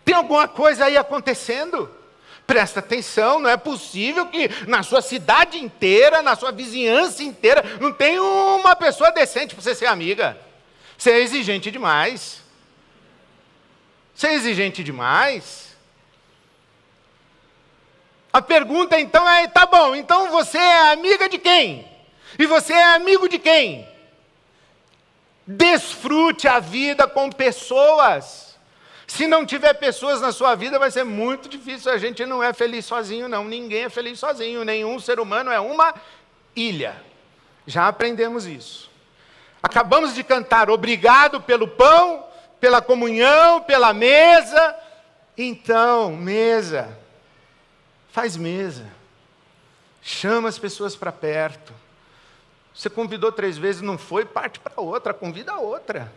Tem 0.05 0.15
alguma 0.15 0.47
coisa 0.47 0.85
aí 0.85 0.97
acontecendo? 0.97 1.91
Presta 2.47 2.81
atenção, 2.81 3.41
não 3.41 3.49
é 3.49 3.57
possível 3.57 4.27
que 4.27 4.51
na 4.67 4.83
sua 4.83 5.01
cidade 5.01 5.59
inteira, 5.59 6.21
na 6.21 6.37
sua 6.37 6.53
vizinhança 6.53 7.23
inteira, 7.23 7.65
não 7.81 7.91
tenha 7.91 8.23
uma 8.23 8.77
pessoa 8.77 9.11
decente 9.11 9.55
para 9.55 9.63
você 9.63 9.75
ser 9.75 9.87
amiga. 9.87 10.37
Você 10.99 11.11
é 11.11 11.21
exigente 11.21 11.71
demais. 11.71 12.43
Você 14.15 14.29
é 14.29 14.35
exigente 14.35 14.85
demais. 14.85 15.75
A 18.33 18.43
pergunta 18.43 19.01
então 19.01 19.29
é: 19.29 19.47
tá 19.49 19.65
bom, 19.65 19.95
então 19.95 20.31
você 20.31 20.59
é 20.59 20.93
amiga 20.93 21.29
de 21.29 21.39
quem? 21.39 21.89
E 22.39 22.47
você 22.47 22.73
é 22.73 22.95
amigo 22.95 23.29
de 23.29 23.39
quem? 23.39 23.89
Desfrute 25.47 26.47
a 26.47 26.59
vida 26.59 27.07
com 27.07 27.31
pessoas. 27.31 28.54
Se 29.07 29.27
não 29.27 29.45
tiver 29.45 29.75
pessoas 29.75 30.21
na 30.21 30.33
sua 30.33 30.55
vida, 30.55 30.79
vai 30.79 30.91
ser 30.91 31.05
muito 31.05 31.49
difícil. 31.49 31.93
A 31.93 31.99
gente 31.99 32.25
não 32.25 32.43
é 32.43 32.53
feliz 32.53 32.85
sozinho, 32.87 33.29
não. 33.29 33.45
Ninguém 33.45 33.85
é 33.85 33.89
feliz 33.89 34.19
sozinho. 34.19 34.65
Nenhum 34.65 34.99
ser 34.99 35.21
humano 35.21 35.51
é 35.51 35.61
uma 35.61 35.95
ilha. 36.57 37.03
Já 37.67 37.89
aprendemos 37.89 38.47
isso. 38.47 38.91
Acabamos 39.63 40.15
de 40.15 40.25
cantar: 40.25 40.71
Obrigado 40.71 41.41
pelo 41.41 41.69
pão, 41.69 42.25
pela 42.61 42.81
comunhão, 42.81 43.63
pela 43.63 43.93
mesa. 43.93 44.77
Então, 45.37 46.17
mesa. 46.17 46.97
Faz 48.11 48.37
mesa. 48.37 48.87
Chama 50.01 50.49
as 50.49 50.59
pessoas 50.59 50.95
para 50.95 51.11
perto. 51.11 51.73
Você 52.75 52.91
convidou 52.91 53.31
três 53.31 53.57
vezes, 53.57 53.81
não 53.81 53.97
foi, 53.97 54.25
parte 54.25 54.59
para 54.59 54.81
outra, 54.81 55.15
convida 55.15 55.53
a 55.53 55.59
outra. 55.59 56.13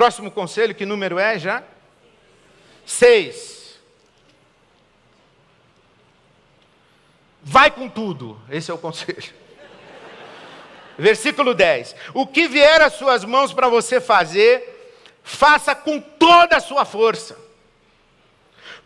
Próximo 0.00 0.30
conselho, 0.30 0.74
que 0.74 0.86
número 0.86 1.18
é 1.18 1.38
já? 1.38 1.62
Seis. 2.86 3.78
Vai 7.42 7.70
com 7.70 7.86
tudo. 7.86 8.40
Esse 8.48 8.70
é 8.70 8.74
o 8.74 8.78
conselho. 8.78 9.34
Versículo 10.96 11.52
10. 11.52 11.94
O 12.14 12.26
que 12.26 12.48
vier 12.48 12.80
às 12.80 12.94
suas 12.94 13.26
mãos 13.26 13.52
para 13.52 13.68
você 13.68 14.00
fazer, 14.00 14.96
faça 15.22 15.74
com 15.74 16.00
toda 16.00 16.56
a 16.56 16.60
sua 16.60 16.86
força. 16.86 17.38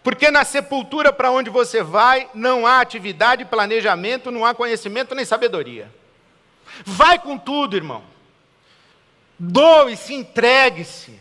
Porque 0.03 0.33
na 0.33 0.44
sepultura 0.44 1.12
para 1.12 1.31
onde 1.31 1.48
você 1.48 1.81
vai, 1.81 2.29
não 2.35 2.66
há 2.66 2.81
atividade, 2.81 3.44
planejamento, 3.44 4.33
não 4.33 4.44
há 4.44 4.53
conhecimento 4.53 5.14
nem 5.14 5.24
sabedoria. 5.24 5.88
Vai 6.85 7.20
com 7.20 7.38
tudo, 7.38 7.77
irmão. 7.77 8.13
Doe-se, 9.38 10.14
entregue-se, 10.14 11.20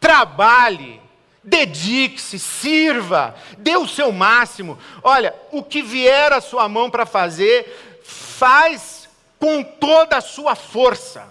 trabalhe, 0.00 1.00
dedique-se, 1.42 2.38
sirva, 2.38 3.34
dê 3.58 3.76
o 3.76 3.86
seu 3.86 4.10
máximo. 4.10 4.78
Olha, 5.02 5.34
o 5.52 5.62
que 5.62 5.80
vier 5.80 6.32
à 6.32 6.40
sua 6.40 6.68
mão 6.68 6.90
para 6.90 7.06
fazer, 7.06 8.02
faz 8.04 9.08
com 9.38 9.62
toda 9.62 10.16
a 10.16 10.20
sua 10.20 10.54
força. 10.54 11.28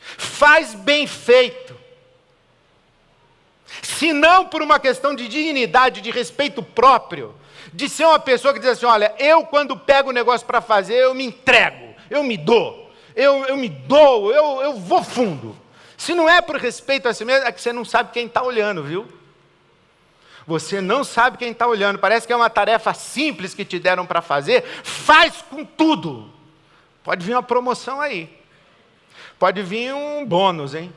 Faz 0.00 0.74
bem 0.74 1.06
feito. 1.06 1.76
Se 3.82 4.12
não 4.12 4.46
por 4.46 4.62
uma 4.62 4.78
questão 4.78 5.14
de 5.14 5.28
dignidade, 5.28 6.00
de 6.00 6.10
respeito 6.10 6.62
próprio, 6.62 7.34
de 7.72 7.88
ser 7.88 8.04
uma 8.04 8.18
pessoa 8.18 8.54
que 8.54 8.60
diz 8.60 8.70
assim: 8.70 8.86
olha, 8.86 9.14
eu 9.18 9.44
quando 9.44 9.76
pego 9.76 10.10
o 10.10 10.12
negócio 10.12 10.46
para 10.46 10.60
fazer, 10.60 10.94
eu 10.94 11.14
me 11.14 11.24
entrego, 11.24 11.94
eu 12.10 12.22
me 12.22 12.36
dou, 12.36 12.85
eu, 13.16 13.46
eu 13.46 13.56
me 13.56 13.70
dou, 13.70 14.30
eu, 14.30 14.60
eu 14.60 14.74
vou 14.74 15.02
fundo. 15.02 15.56
Se 15.96 16.14
não 16.14 16.28
é 16.28 16.42
por 16.42 16.56
respeito 16.56 17.08
a 17.08 17.14
si 17.14 17.24
mesmo, 17.24 17.46
é 17.46 17.50
que 17.50 17.60
você 17.60 17.72
não 17.72 17.84
sabe 17.84 18.12
quem 18.12 18.26
está 18.26 18.42
olhando, 18.42 18.82
viu? 18.82 19.08
Você 20.46 20.80
não 20.80 21.02
sabe 21.02 21.38
quem 21.38 21.50
está 21.50 21.66
olhando. 21.66 21.98
Parece 21.98 22.26
que 22.26 22.32
é 22.32 22.36
uma 22.36 22.50
tarefa 22.50 22.92
simples 22.92 23.54
que 23.54 23.64
te 23.64 23.78
deram 23.78 24.06
para 24.06 24.20
fazer. 24.20 24.62
Faz 24.84 25.42
com 25.50 25.64
tudo. 25.64 26.30
Pode 27.02 27.24
vir 27.24 27.34
uma 27.34 27.42
promoção 27.42 28.00
aí. 28.00 28.28
Pode 29.38 29.62
vir 29.62 29.92
um 29.94 30.24
bônus, 30.24 30.74
hein? 30.74 30.92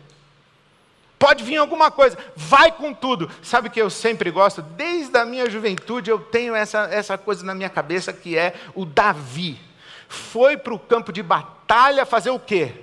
Pode 1.18 1.44
vir 1.44 1.58
alguma 1.58 1.90
coisa. 1.90 2.18
Vai 2.36 2.72
com 2.72 2.94
tudo. 2.94 3.32
Sabe 3.42 3.70
que 3.70 3.82
eu 3.82 3.90
sempre 3.90 4.30
gosto? 4.30 4.62
Desde 4.62 5.18
a 5.18 5.26
minha 5.26 5.50
juventude 5.50 6.12
eu 6.12 6.20
tenho 6.20 6.54
essa, 6.54 6.88
essa 6.92 7.18
coisa 7.18 7.46
na 7.46 7.56
minha 7.56 7.70
cabeça 7.70 8.14
que 8.14 8.38
é 8.38 8.54
o 8.76 8.86
Davi. 8.86 9.69
Foi 10.10 10.58
para 10.58 10.74
o 10.74 10.80
campo 10.80 11.14
de 11.14 11.22
batalha 11.22 12.04
fazer 12.04 12.32
o 12.32 12.40
quê? 12.40 12.74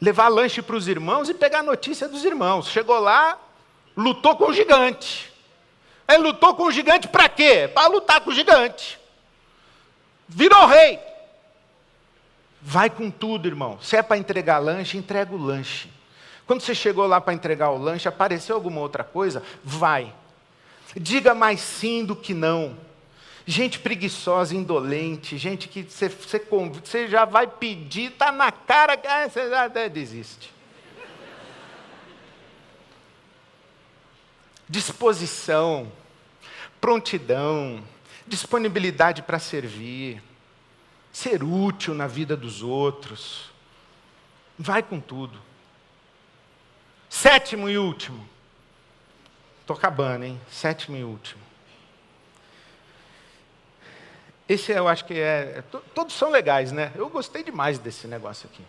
Levar 0.00 0.28
lanche 0.28 0.62
para 0.62 0.76
os 0.76 0.86
irmãos 0.86 1.28
e 1.28 1.34
pegar 1.34 1.58
a 1.58 1.64
notícia 1.64 2.08
dos 2.08 2.24
irmãos. 2.24 2.68
Chegou 2.68 3.00
lá, 3.00 3.36
lutou 3.96 4.36
com 4.36 4.44
o 4.44 4.52
gigante. 4.52 5.30
Ele 6.08 6.18
lutou 6.22 6.54
com 6.54 6.62
o 6.62 6.70
gigante 6.70 7.08
para 7.08 7.28
quê? 7.28 7.68
Para 7.74 7.88
lutar 7.88 8.20
com 8.20 8.30
o 8.30 8.34
gigante. 8.34 8.98
Virou 10.28 10.66
rei. 10.66 11.00
Vai 12.62 12.88
com 12.88 13.10
tudo, 13.10 13.48
irmão. 13.48 13.76
Se 13.82 13.96
é 13.96 14.02
para 14.02 14.16
entregar 14.16 14.58
lanche, 14.58 14.96
entrega 14.96 15.34
o 15.34 15.38
lanche. 15.38 15.90
Quando 16.46 16.60
você 16.60 16.76
chegou 16.76 17.06
lá 17.08 17.20
para 17.20 17.34
entregar 17.34 17.70
o 17.70 17.76
lanche, 17.76 18.08
apareceu 18.08 18.54
alguma 18.54 18.80
outra 18.80 19.02
coisa? 19.02 19.42
Vai. 19.64 20.14
Diga 20.96 21.34
mais 21.34 21.60
sim 21.60 22.04
do 22.04 22.14
que 22.14 22.32
não. 22.32 22.76
Gente 23.50 23.78
preguiçosa, 23.78 24.54
indolente, 24.54 25.38
gente 25.38 25.68
que 25.68 25.82
você, 25.82 27.08
já 27.08 27.24
vai 27.24 27.46
pedir, 27.46 28.12
está 28.12 28.30
na 28.30 28.52
cara, 28.52 29.00
ah, 29.08 29.26
você 29.26 29.48
já 29.48 29.66
desiste. 29.88 30.52
Disposição, 34.68 35.90
prontidão, 36.78 37.82
disponibilidade 38.26 39.22
para 39.22 39.38
servir, 39.38 40.22
ser 41.10 41.42
útil 41.42 41.94
na 41.94 42.06
vida 42.06 42.36
dos 42.36 42.62
outros. 42.62 43.50
Vai 44.58 44.82
com 44.82 45.00
tudo. 45.00 45.40
Sétimo 47.08 47.66
e 47.66 47.78
último. 47.78 48.28
Estou 49.62 49.74
acabando, 49.74 50.26
hein? 50.26 50.38
Sétimo 50.50 50.98
e 50.98 51.02
último. 51.02 51.47
Esse 54.48 54.72
eu 54.72 54.88
acho 54.88 55.04
que 55.04 55.14
é. 55.14 55.62
Todos 55.94 56.14
são 56.14 56.30
legais, 56.30 56.72
né? 56.72 56.90
Eu 56.94 57.08
gostei 57.10 57.42
demais 57.42 57.78
desse 57.78 58.06
negócio 58.06 58.48
aqui. 58.50 58.62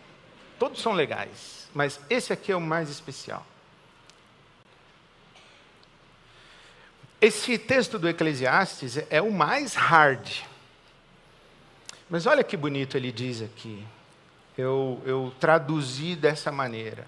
Todos 0.60 0.82
são 0.82 0.92
legais. 0.92 1.70
Mas 1.74 2.00
esse 2.10 2.34
aqui 2.34 2.52
é 2.52 2.56
o 2.56 2.62
mais 2.62 2.90
especial. 2.90 3.46
Esse 7.22 7.58
texto 7.58 7.98
do 7.98 8.10
Eclesiastes 8.10 8.98
é 9.10 9.22
o 9.22 9.32
mais 9.32 9.76
hard. 9.76 10.44
Mas 12.10 12.26
olha 12.26 12.44
que 12.44 12.58
bonito 12.58 12.98
ele 12.98 13.12
diz 13.12 13.42
aqui. 13.42 13.86
Eu, 14.58 15.02
eu 15.06 15.34
traduzi 15.40 16.16
dessa 16.16 16.52
maneira. 16.52 17.08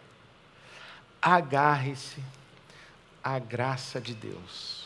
Agarre-se 1.22 2.22
à 3.24 3.38
graça 3.40 4.00
de 4.00 4.14
Deus. 4.14 4.81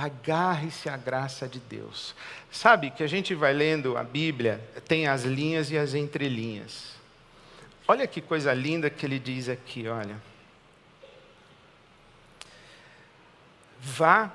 Agarre-se 0.00 0.88
à 0.88 0.96
graça 0.96 1.48
de 1.48 1.58
Deus. 1.58 2.14
Sabe 2.52 2.88
que 2.88 3.02
a 3.02 3.06
gente 3.08 3.34
vai 3.34 3.52
lendo 3.52 3.98
a 3.98 4.04
Bíblia, 4.04 4.62
tem 4.86 5.08
as 5.08 5.24
linhas 5.24 5.72
e 5.72 5.76
as 5.76 5.92
entrelinhas. 5.92 6.94
Olha 7.88 8.06
que 8.06 8.20
coisa 8.20 8.54
linda 8.54 8.88
que 8.88 9.04
ele 9.04 9.18
diz 9.18 9.48
aqui, 9.48 9.88
olha. 9.88 10.14
Vá, 13.80 14.30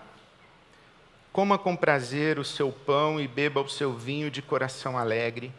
coma 1.32 1.58
com 1.58 1.78
prazer 1.78 2.38
o 2.38 2.44
seu 2.44 2.70
pão 2.70 3.18
e 3.18 3.26
beba 3.26 3.62
o 3.62 3.70
seu 3.70 3.94
vinho 3.94 4.30
de 4.30 4.42
coração 4.42 4.98
alegre, 4.98 5.50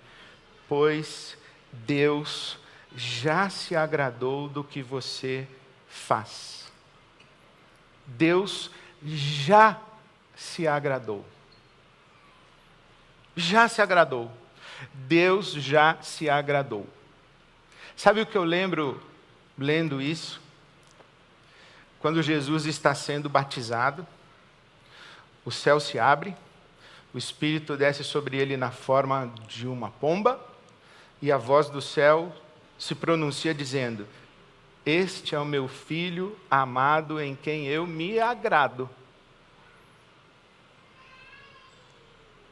pois 0.68 1.34
Deus 1.72 2.58
já 2.94 3.48
se 3.48 3.74
agradou 3.74 4.50
do 4.50 4.62
que 4.62 4.82
você 4.82 5.48
faz. 5.88 6.70
Deus 8.06 8.70
já 9.02 9.80
se 10.36 10.66
agradou. 10.66 11.24
Já 13.36 13.68
se 13.68 13.82
agradou. 13.82 14.30
Deus 14.92 15.52
já 15.52 15.98
se 16.02 16.28
agradou. 16.28 16.86
Sabe 17.96 18.20
o 18.20 18.26
que 18.26 18.36
eu 18.36 18.44
lembro 18.44 19.00
lendo 19.56 20.00
isso? 20.02 20.40
Quando 22.00 22.22
Jesus 22.22 22.66
está 22.66 22.94
sendo 22.94 23.28
batizado, 23.28 24.06
o 25.44 25.50
céu 25.50 25.78
se 25.78 25.98
abre, 25.98 26.36
o 27.12 27.18
Espírito 27.18 27.76
desce 27.76 28.02
sobre 28.02 28.36
ele 28.36 28.56
na 28.56 28.70
forma 28.70 29.32
de 29.46 29.66
uma 29.66 29.90
pomba, 29.90 30.38
e 31.22 31.30
a 31.30 31.38
voz 31.38 31.70
do 31.70 31.80
céu 31.80 32.34
se 32.78 32.94
pronuncia 32.94 33.54
dizendo: 33.54 34.06
Este 34.84 35.34
é 35.34 35.38
o 35.38 35.44
meu 35.44 35.68
filho 35.68 36.36
amado 36.50 37.20
em 37.20 37.34
quem 37.34 37.66
eu 37.66 37.86
me 37.86 38.18
agrado. 38.18 38.90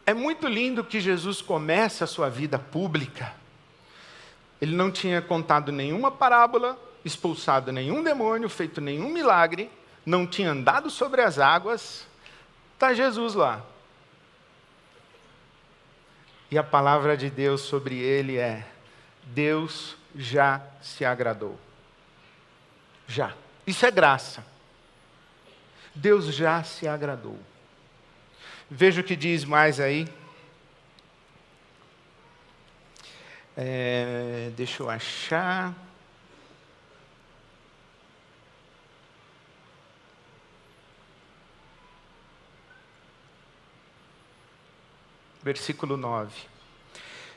É 0.05 0.13
muito 0.13 0.49
lindo 0.49 0.85
que 0.85 1.01
Jesus 1.01 1.41
comece 1.41 2.03
a 2.03 2.07
sua 2.07 2.29
vida 2.29 2.59
pública. 2.59 3.33
Ele 4.61 4.75
não 4.75 4.91
tinha 4.91 5.23
contado 5.23 5.71
nenhuma 5.71 6.11
parábola, 6.11 6.79
expulsado 7.05 7.73
nenhum 7.73 8.03
demônio, 8.03 8.49
feito 8.49 8.81
nenhum 8.81 9.09
milagre, 9.09 9.71
não 10.05 10.27
tinha 10.27 10.51
andado 10.51 10.91
sobre 10.91 11.21
as 11.21 11.39
águas, 11.39 12.07
está 12.75 12.93
Jesus 12.93 13.35
lá. 13.35 13.65
E 16.51 16.59
a 16.59 16.63
palavra 16.63 17.17
de 17.17 17.31
Deus 17.31 17.63
sobre 17.63 17.97
ele 17.97 18.37
é: 18.37 18.67
Deus 19.25 19.97
já 20.15 20.61
se 20.83 21.05
agradou. 21.05 21.59
Já. 23.07 23.35
Isso 23.67 23.87
é 23.87 23.91
graça. 23.91 24.45
Deus 25.95 26.27
já 26.27 26.63
se 26.63 26.87
agradou. 26.89 27.39
Veja 28.75 29.03
o 29.03 29.05
que 29.05 29.15
diz 29.15 29.45
mais 29.45 29.79
aí. 29.79 30.09
É, 33.55 34.51
deixa 34.57 34.83
eu 34.83 34.89
achar. 34.89 35.75
Versículo 45.43 45.99
9. 45.99 46.33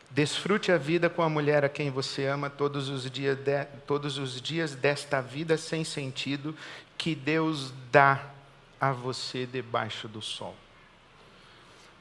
Desfrute 0.10 0.72
a 0.72 0.78
vida 0.78 1.10
com 1.10 1.22
a 1.22 1.28
mulher 1.28 1.66
a 1.66 1.70
quem 1.70 1.92
você 1.92 2.28
ama 2.28 2.50
todos 2.50 2.88
os 2.88 3.12
de, 3.12 3.26
todos 3.86 4.18
os 4.18 4.42
dias 4.42 4.74
desta 4.74 5.20
vida 5.20 5.58
sem 5.58 5.84
sentido 5.84 6.56
que 6.98 7.14
Deus 7.14 7.74
dá 7.92 8.24
a 8.80 8.94
você 8.94 9.46
debaixo 9.46 10.08
do 10.08 10.22
sol. 10.22 10.56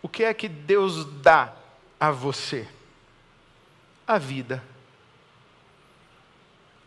O 0.04 0.08
que 0.08 0.22
é 0.22 0.34
que 0.34 0.50
Deus 0.50 1.06
dá 1.22 1.50
a 1.98 2.10
você? 2.10 2.68
A 4.06 4.18
vida. 4.18 4.62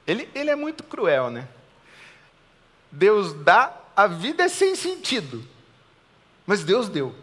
Ele, 0.06 0.30
ele 0.36 0.51
é 0.51 0.56
muito 0.56 0.84
cruel, 0.84 1.32
né? 1.32 1.47
Deus 2.91 3.34
dá, 3.34 3.75
a 3.95 4.06
vida 4.06 4.43
é 4.43 4.47
sem 4.47 4.75
sentido, 4.75 5.43
mas 6.45 6.63
Deus 6.63 6.89
deu. 6.89 7.15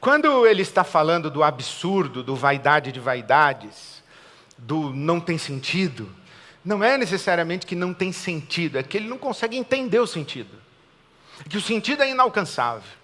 Quando 0.00 0.44
ele 0.44 0.62
está 0.62 0.82
falando 0.82 1.30
do 1.30 1.44
absurdo, 1.44 2.24
do 2.24 2.34
vaidade 2.34 2.90
de 2.90 2.98
vaidades, 2.98 4.02
do 4.58 4.92
não 4.92 5.20
tem 5.20 5.38
sentido, 5.38 6.12
não 6.64 6.82
é 6.82 6.98
necessariamente 6.98 7.66
que 7.66 7.76
não 7.76 7.94
tem 7.94 8.10
sentido, 8.10 8.78
é 8.78 8.82
que 8.82 8.96
ele 8.96 9.08
não 9.08 9.16
consegue 9.16 9.56
entender 9.56 10.00
o 10.00 10.08
sentido. 10.08 10.60
É 11.46 11.48
que 11.48 11.56
o 11.56 11.62
sentido 11.62 12.02
é 12.02 12.10
inalcançável. 12.10 12.97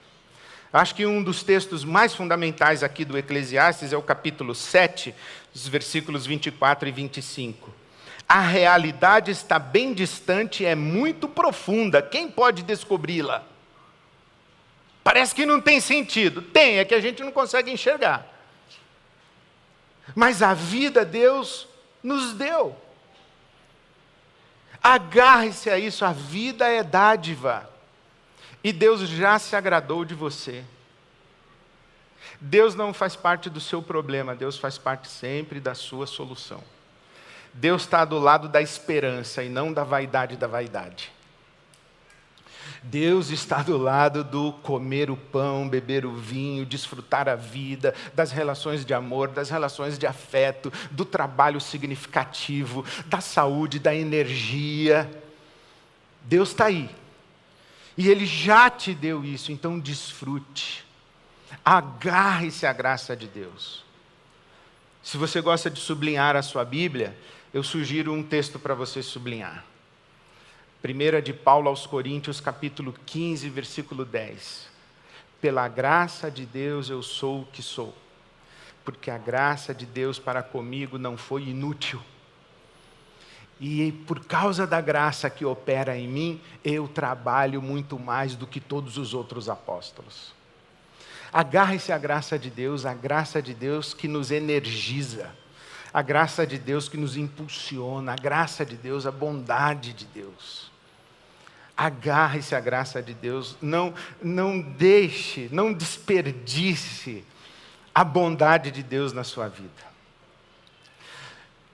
Acho 0.74 0.96
que 0.96 1.06
um 1.06 1.22
dos 1.22 1.44
textos 1.44 1.84
mais 1.84 2.16
fundamentais 2.16 2.82
aqui 2.82 3.04
do 3.04 3.16
Eclesiastes 3.16 3.92
é 3.92 3.96
o 3.96 4.02
capítulo 4.02 4.56
7, 4.56 5.14
os 5.54 5.68
versículos 5.68 6.26
24 6.26 6.88
e 6.88 6.90
25. 6.90 7.72
A 8.28 8.40
realidade 8.40 9.30
está 9.30 9.56
bem 9.56 9.94
distante, 9.94 10.64
é 10.64 10.74
muito 10.74 11.28
profunda. 11.28 12.02
Quem 12.02 12.28
pode 12.28 12.64
descobri-la? 12.64 13.44
Parece 15.04 15.32
que 15.32 15.46
não 15.46 15.60
tem 15.60 15.80
sentido. 15.80 16.42
Tem, 16.42 16.80
é 16.80 16.84
que 16.84 16.96
a 16.96 17.00
gente 17.00 17.22
não 17.22 17.30
consegue 17.30 17.70
enxergar. 17.70 18.26
Mas 20.12 20.42
a 20.42 20.54
vida 20.54 21.04
Deus 21.04 21.68
nos 22.02 22.32
deu. 22.32 22.76
Agarre-se 24.82 25.70
a 25.70 25.78
isso, 25.78 26.04
a 26.04 26.12
vida 26.12 26.66
é 26.66 26.82
dádiva. 26.82 27.72
E 28.64 28.72
Deus 28.72 29.00
já 29.00 29.38
se 29.38 29.54
agradou 29.54 30.06
de 30.06 30.14
você. 30.14 30.64
Deus 32.40 32.74
não 32.74 32.94
faz 32.94 33.14
parte 33.14 33.50
do 33.50 33.60
seu 33.60 33.82
problema, 33.82 34.34
Deus 34.34 34.58
faz 34.58 34.78
parte 34.78 35.06
sempre 35.06 35.60
da 35.60 35.74
sua 35.74 36.06
solução. 36.06 36.64
Deus 37.52 37.82
está 37.82 38.06
do 38.06 38.18
lado 38.18 38.48
da 38.48 38.62
esperança 38.62 39.44
e 39.44 39.50
não 39.50 39.70
da 39.70 39.84
vaidade 39.84 40.36
da 40.36 40.46
vaidade. 40.46 41.12
Deus 42.82 43.30
está 43.30 43.62
do 43.62 43.76
lado 43.76 44.24
do 44.24 44.52
comer 44.52 45.10
o 45.10 45.16
pão, 45.16 45.68
beber 45.68 46.04
o 46.04 46.14
vinho, 46.14 46.66
desfrutar 46.66 47.28
a 47.28 47.34
vida, 47.34 47.94
das 48.14 48.32
relações 48.32 48.84
de 48.84 48.92
amor, 48.92 49.28
das 49.28 49.50
relações 49.50 49.98
de 49.98 50.06
afeto, 50.06 50.72
do 50.90 51.04
trabalho 51.04 51.60
significativo, 51.60 52.84
da 53.06 53.20
saúde, 53.20 53.78
da 53.78 53.94
energia. 53.94 55.10
Deus 56.22 56.50
está 56.50 56.66
aí. 56.66 56.90
E 57.96 58.08
Ele 58.08 58.26
já 58.26 58.68
te 58.68 58.94
deu 58.94 59.24
isso, 59.24 59.52
então 59.52 59.78
desfrute. 59.78 60.84
Agarre-se 61.64 62.66
à 62.66 62.72
graça 62.72 63.16
de 63.16 63.28
Deus. 63.28 63.84
Se 65.02 65.16
você 65.16 65.40
gosta 65.40 65.70
de 65.70 65.78
sublinhar 65.78 66.34
a 66.34 66.42
sua 66.42 66.64
Bíblia, 66.64 67.16
eu 67.52 67.62
sugiro 67.62 68.12
um 68.12 68.22
texto 68.22 68.58
para 68.58 68.74
você 68.74 69.02
sublinhar. 69.02 69.64
Primeira 70.82 71.22
de 71.22 71.32
Paulo 71.32 71.68
aos 71.68 71.86
Coríntios, 71.86 72.40
capítulo 72.40 72.94
15, 73.06 73.48
versículo 73.48 74.04
10. 74.04 74.68
Pela 75.40 75.68
graça 75.68 76.30
de 76.30 76.44
Deus 76.44 76.88
eu 76.88 77.02
sou 77.02 77.42
o 77.42 77.46
que 77.46 77.62
sou, 77.62 77.94
porque 78.84 79.10
a 79.10 79.18
graça 79.18 79.74
de 79.74 79.86
Deus 79.86 80.18
para 80.18 80.42
comigo 80.42 80.98
não 80.98 81.16
foi 81.16 81.42
inútil. 81.44 82.02
E 83.66 83.90
por 84.06 84.22
causa 84.26 84.66
da 84.66 84.78
graça 84.78 85.30
que 85.30 85.42
opera 85.42 85.96
em 85.96 86.06
mim, 86.06 86.38
eu 86.62 86.86
trabalho 86.86 87.62
muito 87.62 87.98
mais 87.98 88.36
do 88.36 88.46
que 88.46 88.60
todos 88.60 88.98
os 88.98 89.14
outros 89.14 89.48
apóstolos. 89.48 90.34
Agarre-se 91.32 91.90
à 91.90 91.96
graça 91.96 92.38
de 92.38 92.50
Deus, 92.50 92.84
a 92.84 92.92
graça 92.92 93.40
de 93.40 93.54
Deus 93.54 93.94
que 93.94 94.06
nos 94.06 94.30
energiza, 94.30 95.34
a 95.94 96.02
graça 96.02 96.46
de 96.46 96.58
Deus 96.58 96.90
que 96.90 96.98
nos 96.98 97.16
impulsiona, 97.16 98.12
a 98.12 98.16
graça 98.16 98.66
de 98.66 98.76
Deus, 98.76 99.06
a 99.06 99.10
bondade 99.10 99.94
de 99.94 100.04
Deus. 100.04 100.70
Agarre-se 101.74 102.54
à 102.54 102.60
graça 102.60 103.02
de 103.02 103.14
Deus, 103.14 103.56
não, 103.62 103.94
não 104.22 104.60
deixe, 104.60 105.48
não 105.50 105.72
desperdice 105.72 107.24
a 107.94 108.04
bondade 108.04 108.70
de 108.70 108.82
Deus 108.82 109.14
na 109.14 109.24
sua 109.24 109.48
vida. 109.48 109.93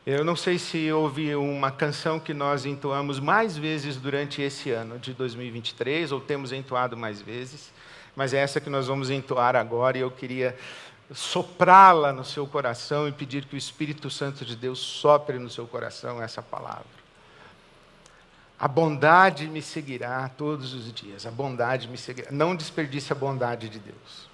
Eu 0.06 0.24
não 0.24 0.34
sei 0.34 0.58
se 0.58 0.90
houve 0.90 1.34
uma 1.36 1.70
canção 1.70 2.18
que 2.18 2.32
nós 2.32 2.64
entoamos 2.64 3.20
mais 3.20 3.58
vezes 3.58 3.96
durante 3.96 4.40
esse 4.40 4.70
ano 4.70 4.98
de 4.98 5.12
2023, 5.12 6.10
ou 6.10 6.20
temos 6.20 6.52
entoado 6.52 6.96
mais 6.96 7.20
vezes, 7.20 7.70
mas 8.16 8.32
é 8.32 8.38
essa 8.38 8.62
que 8.62 8.70
nós 8.70 8.86
vamos 8.86 9.10
entoar 9.10 9.54
agora 9.54 9.98
e 9.98 10.00
eu 10.00 10.10
queria 10.10 10.56
soprá-la 11.12 12.14
no 12.14 12.24
seu 12.24 12.46
coração 12.46 13.06
e 13.06 13.12
pedir 13.12 13.44
que 13.44 13.54
o 13.54 13.58
Espírito 13.58 14.08
Santo 14.08 14.42
de 14.42 14.56
Deus 14.56 14.78
sopre 14.78 15.38
no 15.38 15.50
seu 15.50 15.66
coração 15.66 16.22
essa 16.22 16.40
palavra. 16.40 17.00
A 18.58 18.66
bondade 18.66 19.48
me 19.48 19.60
seguirá 19.60 20.30
todos 20.30 20.72
os 20.72 20.90
dias. 20.92 21.26
A 21.26 21.30
bondade 21.30 21.88
me 21.88 21.98
seguirá. 21.98 22.30
Não 22.30 22.56
desperdice 22.56 23.12
a 23.12 23.16
bondade 23.16 23.68
de 23.68 23.78
Deus. 23.78 24.29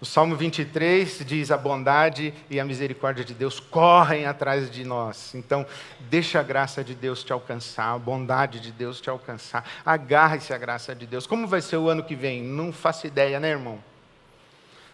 O 0.00 0.04
Salmo 0.04 0.36
23 0.36 1.24
diz: 1.24 1.50
A 1.50 1.56
bondade 1.56 2.34
e 2.50 2.60
a 2.60 2.64
misericórdia 2.64 3.24
de 3.24 3.32
Deus 3.32 3.58
correm 3.58 4.26
atrás 4.26 4.70
de 4.70 4.84
nós. 4.84 5.34
Então, 5.34 5.66
deixa 6.00 6.40
a 6.40 6.42
graça 6.42 6.84
de 6.84 6.94
Deus 6.94 7.24
te 7.24 7.32
alcançar, 7.32 7.94
a 7.94 7.98
bondade 7.98 8.60
de 8.60 8.72
Deus 8.72 9.00
te 9.00 9.08
alcançar. 9.08 9.68
Agarre-se 9.84 10.52
à 10.52 10.58
graça 10.58 10.94
de 10.94 11.06
Deus. 11.06 11.26
Como 11.26 11.46
vai 11.46 11.60
ser 11.60 11.76
o 11.76 11.88
ano 11.88 12.04
que 12.04 12.14
vem? 12.14 12.42
Não 12.42 12.72
faço 12.72 13.06
ideia, 13.06 13.40
né, 13.40 13.50
irmão? 13.50 13.82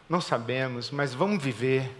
Não 0.08 0.20
sabemos, 0.20 0.90
mas 0.90 1.14
vamos 1.14 1.42
viver 1.42 1.90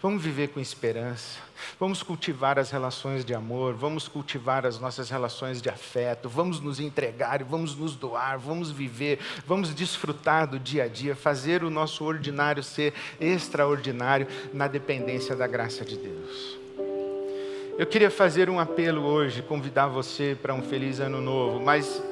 Vamos 0.00 0.22
viver 0.22 0.48
com 0.48 0.60
esperança. 0.60 1.40
Vamos 1.78 2.02
cultivar 2.02 2.58
as 2.58 2.70
relações 2.70 3.24
de 3.24 3.34
amor, 3.34 3.74
vamos 3.74 4.08
cultivar 4.08 4.66
as 4.66 4.78
nossas 4.78 5.10
relações 5.10 5.60
de 5.62 5.68
afeto, 5.68 6.28
vamos 6.28 6.60
nos 6.60 6.80
entregar, 6.80 7.42
vamos 7.44 7.74
nos 7.76 7.94
doar, 7.94 8.38
vamos 8.38 8.70
viver, 8.70 9.18
vamos 9.46 9.74
desfrutar 9.74 10.46
do 10.46 10.58
dia 10.58 10.84
a 10.84 10.88
dia, 10.88 11.14
fazer 11.14 11.62
o 11.62 11.70
nosso 11.70 12.04
ordinário 12.04 12.62
ser 12.62 12.94
extraordinário 13.20 14.26
na 14.52 14.66
dependência 14.66 15.34
da 15.34 15.46
graça 15.46 15.84
de 15.84 15.96
Deus. 15.96 16.58
Eu 17.78 17.86
queria 17.86 18.10
fazer 18.10 18.50
um 18.50 18.58
apelo 18.58 19.02
hoje, 19.02 19.40
convidar 19.40 19.86
você 19.86 20.36
para 20.40 20.52
um 20.52 20.62
feliz 20.62 20.98
ano 20.98 21.20
novo, 21.20 21.60
mas 21.64 22.02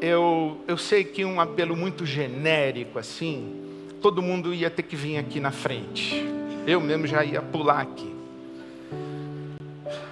eu, 0.00 0.58
eu 0.66 0.78
sei 0.78 1.04
que 1.04 1.22
um 1.22 1.38
apelo 1.38 1.76
muito 1.76 2.06
genérico 2.06 2.98
assim, 2.98 3.62
todo 4.00 4.22
mundo 4.22 4.54
ia 4.54 4.70
ter 4.70 4.82
que 4.82 4.96
vir 4.96 5.18
aqui 5.18 5.38
na 5.38 5.50
frente. 5.50 6.24
Eu 6.66 6.80
mesmo 6.80 7.06
já 7.06 7.22
ia 7.22 7.42
pular 7.42 7.82
aqui. 7.82 8.15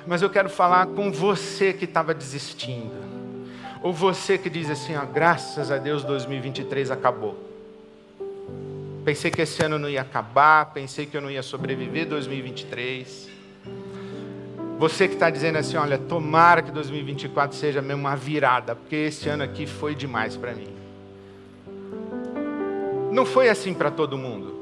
Mas 0.07 0.23
eu 0.23 0.31
quero 0.31 0.49
falar 0.49 0.87
com 0.87 1.11
você 1.11 1.73
que 1.73 1.85
estava 1.85 2.15
desistindo. 2.15 2.95
Ou 3.83 3.93
você 3.93 4.39
que 4.39 4.49
diz 4.49 4.71
assim: 4.71 4.97
ó, 4.97 5.05
graças 5.05 5.71
a 5.71 5.79
Deus 5.79 6.05
2023 6.05 6.91
acabou. 6.91 7.37
Pensei 9.05 9.31
que 9.31 9.43
esse 9.43 9.63
ano 9.63 9.79
não 9.79 9.89
ia 9.89 10.01
acabar, 10.01 10.73
pensei 10.73 11.05
que 11.05 11.17
eu 11.17 11.21
não 11.21 11.31
ia 11.31 11.43
sobreviver 11.43 12.07
2023. 12.07 13.29
Você 14.79 15.07
que 15.07 15.15
está 15.15 15.29
dizendo 15.29 15.59
assim: 15.59 15.77
olha, 15.77 15.99
tomara 15.99 16.63
que 16.63 16.71
2024 16.71 17.57
seja 17.57 17.83
mesmo 17.83 18.03
uma 18.03 18.17
virada, 18.17 18.75
porque 18.75 18.97
esse 18.97 19.29
ano 19.29 19.43
aqui 19.43 19.67
foi 19.67 19.95
demais 19.95 20.37
para 20.37 20.55
mim. 20.55 20.75
Não 23.13 23.25
foi 23.25 23.49
assim 23.49 23.75
para 23.75 23.91
todo 23.91 24.19
mundo 24.19 24.54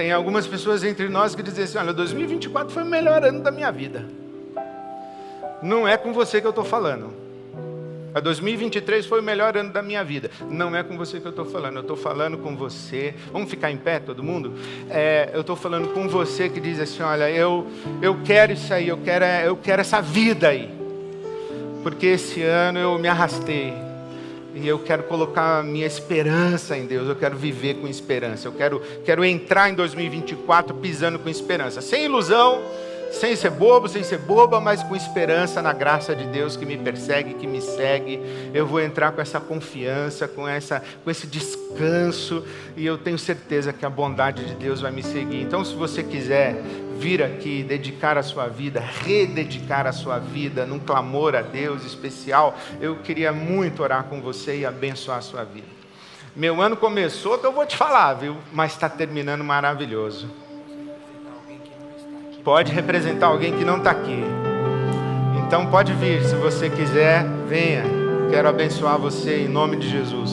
tem 0.00 0.12
algumas 0.12 0.46
pessoas 0.46 0.82
entre 0.82 1.10
nós 1.10 1.34
que 1.34 1.42
dizem 1.42 1.64
assim: 1.64 1.76
olha, 1.76 1.92
2024 1.92 2.72
foi 2.72 2.82
o 2.82 2.86
melhor 2.86 3.22
ano 3.22 3.42
da 3.42 3.50
minha 3.50 3.70
vida. 3.70 4.06
Não 5.62 5.86
é 5.86 5.98
com 5.98 6.10
você 6.10 6.40
que 6.40 6.46
eu 6.46 6.50
estou 6.50 6.64
falando. 6.64 7.12
A 8.14 8.18
2023 8.18 9.04
foi 9.04 9.20
o 9.20 9.22
melhor 9.22 9.58
ano 9.58 9.70
da 9.70 9.82
minha 9.82 10.02
vida. 10.02 10.30
Não 10.48 10.74
é 10.74 10.82
com 10.82 10.96
você 10.96 11.20
que 11.20 11.26
eu 11.26 11.30
estou 11.30 11.44
falando. 11.44 11.76
Eu 11.76 11.82
estou 11.82 11.98
falando 11.98 12.38
com 12.38 12.56
você. 12.56 13.14
Vamos 13.30 13.50
ficar 13.50 13.70
em 13.70 13.76
pé, 13.76 14.00
todo 14.00 14.22
mundo? 14.22 14.54
É, 14.88 15.28
eu 15.34 15.42
estou 15.42 15.54
falando 15.54 15.88
com 15.92 16.08
você 16.08 16.48
que 16.48 16.60
diz 16.60 16.80
assim: 16.80 17.02
olha, 17.02 17.30
eu, 17.30 17.66
eu 18.00 18.22
quero 18.24 18.54
isso 18.54 18.72
aí, 18.72 18.88
eu 18.88 18.96
quero, 18.96 19.26
eu 19.26 19.54
quero 19.54 19.82
essa 19.82 20.00
vida 20.00 20.48
aí. 20.48 20.70
Porque 21.82 22.06
esse 22.06 22.42
ano 22.42 22.78
eu 22.78 22.98
me 22.98 23.06
arrastei 23.06 23.89
e 24.54 24.66
eu 24.66 24.78
quero 24.78 25.04
colocar 25.04 25.58
a 25.58 25.62
minha 25.62 25.86
esperança 25.86 26.76
em 26.76 26.86
Deus, 26.86 27.08
eu 27.08 27.16
quero 27.16 27.36
viver 27.36 27.74
com 27.74 27.86
esperança, 27.86 28.48
eu 28.48 28.52
quero, 28.52 28.82
quero 29.04 29.24
entrar 29.24 29.70
em 29.70 29.74
2024 29.74 30.74
pisando 30.76 31.18
com 31.18 31.28
esperança, 31.28 31.80
sem 31.80 32.04
ilusão, 32.04 32.62
sem 33.10 33.34
ser 33.34 33.50
bobo, 33.50 33.88
sem 33.88 34.02
ser 34.04 34.18
boba, 34.18 34.60
mas 34.60 34.82
com 34.82 34.94
esperança 34.94 35.60
na 35.60 35.72
graça 35.72 36.14
de 36.14 36.24
Deus 36.24 36.56
que 36.56 36.64
me 36.64 36.76
persegue, 36.76 37.34
que 37.34 37.46
me 37.46 37.60
segue. 37.60 38.20
Eu 38.54 38.66
vou 38.66 38.80
entrar 38.80 39.10
com 39.12 39.20
essa 39.20 39.40
confiança, 39.40 40.28
com, 40.28 40.46
essa, 40.46 40.82
com 41.02 41.10
esse 41.10 41.26
descanso, 41.26 42.44
e 42.76 42.86
eu 42.86 42.96
tenho 42.96 43.18
certeza 43.18 43.72
que 43.72 43.84
a 43.84 43.90
bondade 43.90 44.44
de 44.44 44.54
Deus 44.54 44.80
vai 44.80 44.92
me 44.92 45.02
seguir. 45.02 45.42
Então, 45.42 45.64
se 45.64 45.74
você 45.74 46.02
quiser 46.02 46.54
vir 47.00 47.22
aqui, 47.22 47.62
dedicar 47.62 48.18
a 48.18 48.22
sua 48.22 48.46
vida, 48.46 48.78
rededicar 48.78 49.86
a 49.86 49.92
sua 49.92 50.18
vida 50.18 50.66
num 50.66 50.78
clamor 50.78 51.34
a 51.34 51.40
Deus 51.40 51.82
especial, 51.84 52.54
eu 52.78 52.96
queria 52.96 53.32
muito 53.32 53.82
orar 53.82 54.04
com 54.04 54.20
você 54.20 54.58
e 54.58 54.66
abençoar 54.66 55.18
a 55.18 55.22
sua 55.22 55.42
vida. 55.42 55.66
Meu 56.36 56.60
ano 56.60 56.76
começou, 56.76 57.38
que 57.38 57.46
eu 57.46 57.52
vou 57.52 57.64
te 57.64 57.74
falar, 57.74 58.12
viu? 58.14 58.36
Mas 58.52 58.72
está 58.72 58.86
terminando 58.88 59.42
maravilhoso. 59.42 60.30
Pode 62.44 62.70
representar 62.70 63.26
alguém 63.26 63.56
que 63.56 63.64
não 63.64 63.78
está 63.78 63.92
aqui. 63.92 64.22
Então 65.46 65.66
pode 65.66 65.94
vir, 65.94 66.22
se 66.22 66.34
você 66.34 66.68
quiser, 66.68 67.24
venha. 67.48 67.82
Quero 68.30 68.48
abençoar 68.48 68.98
você 68.98 69.38
em 69.38 69.48
nome 69.48 69.76
de 69.76 69.88
Jesus. 69.88 70.30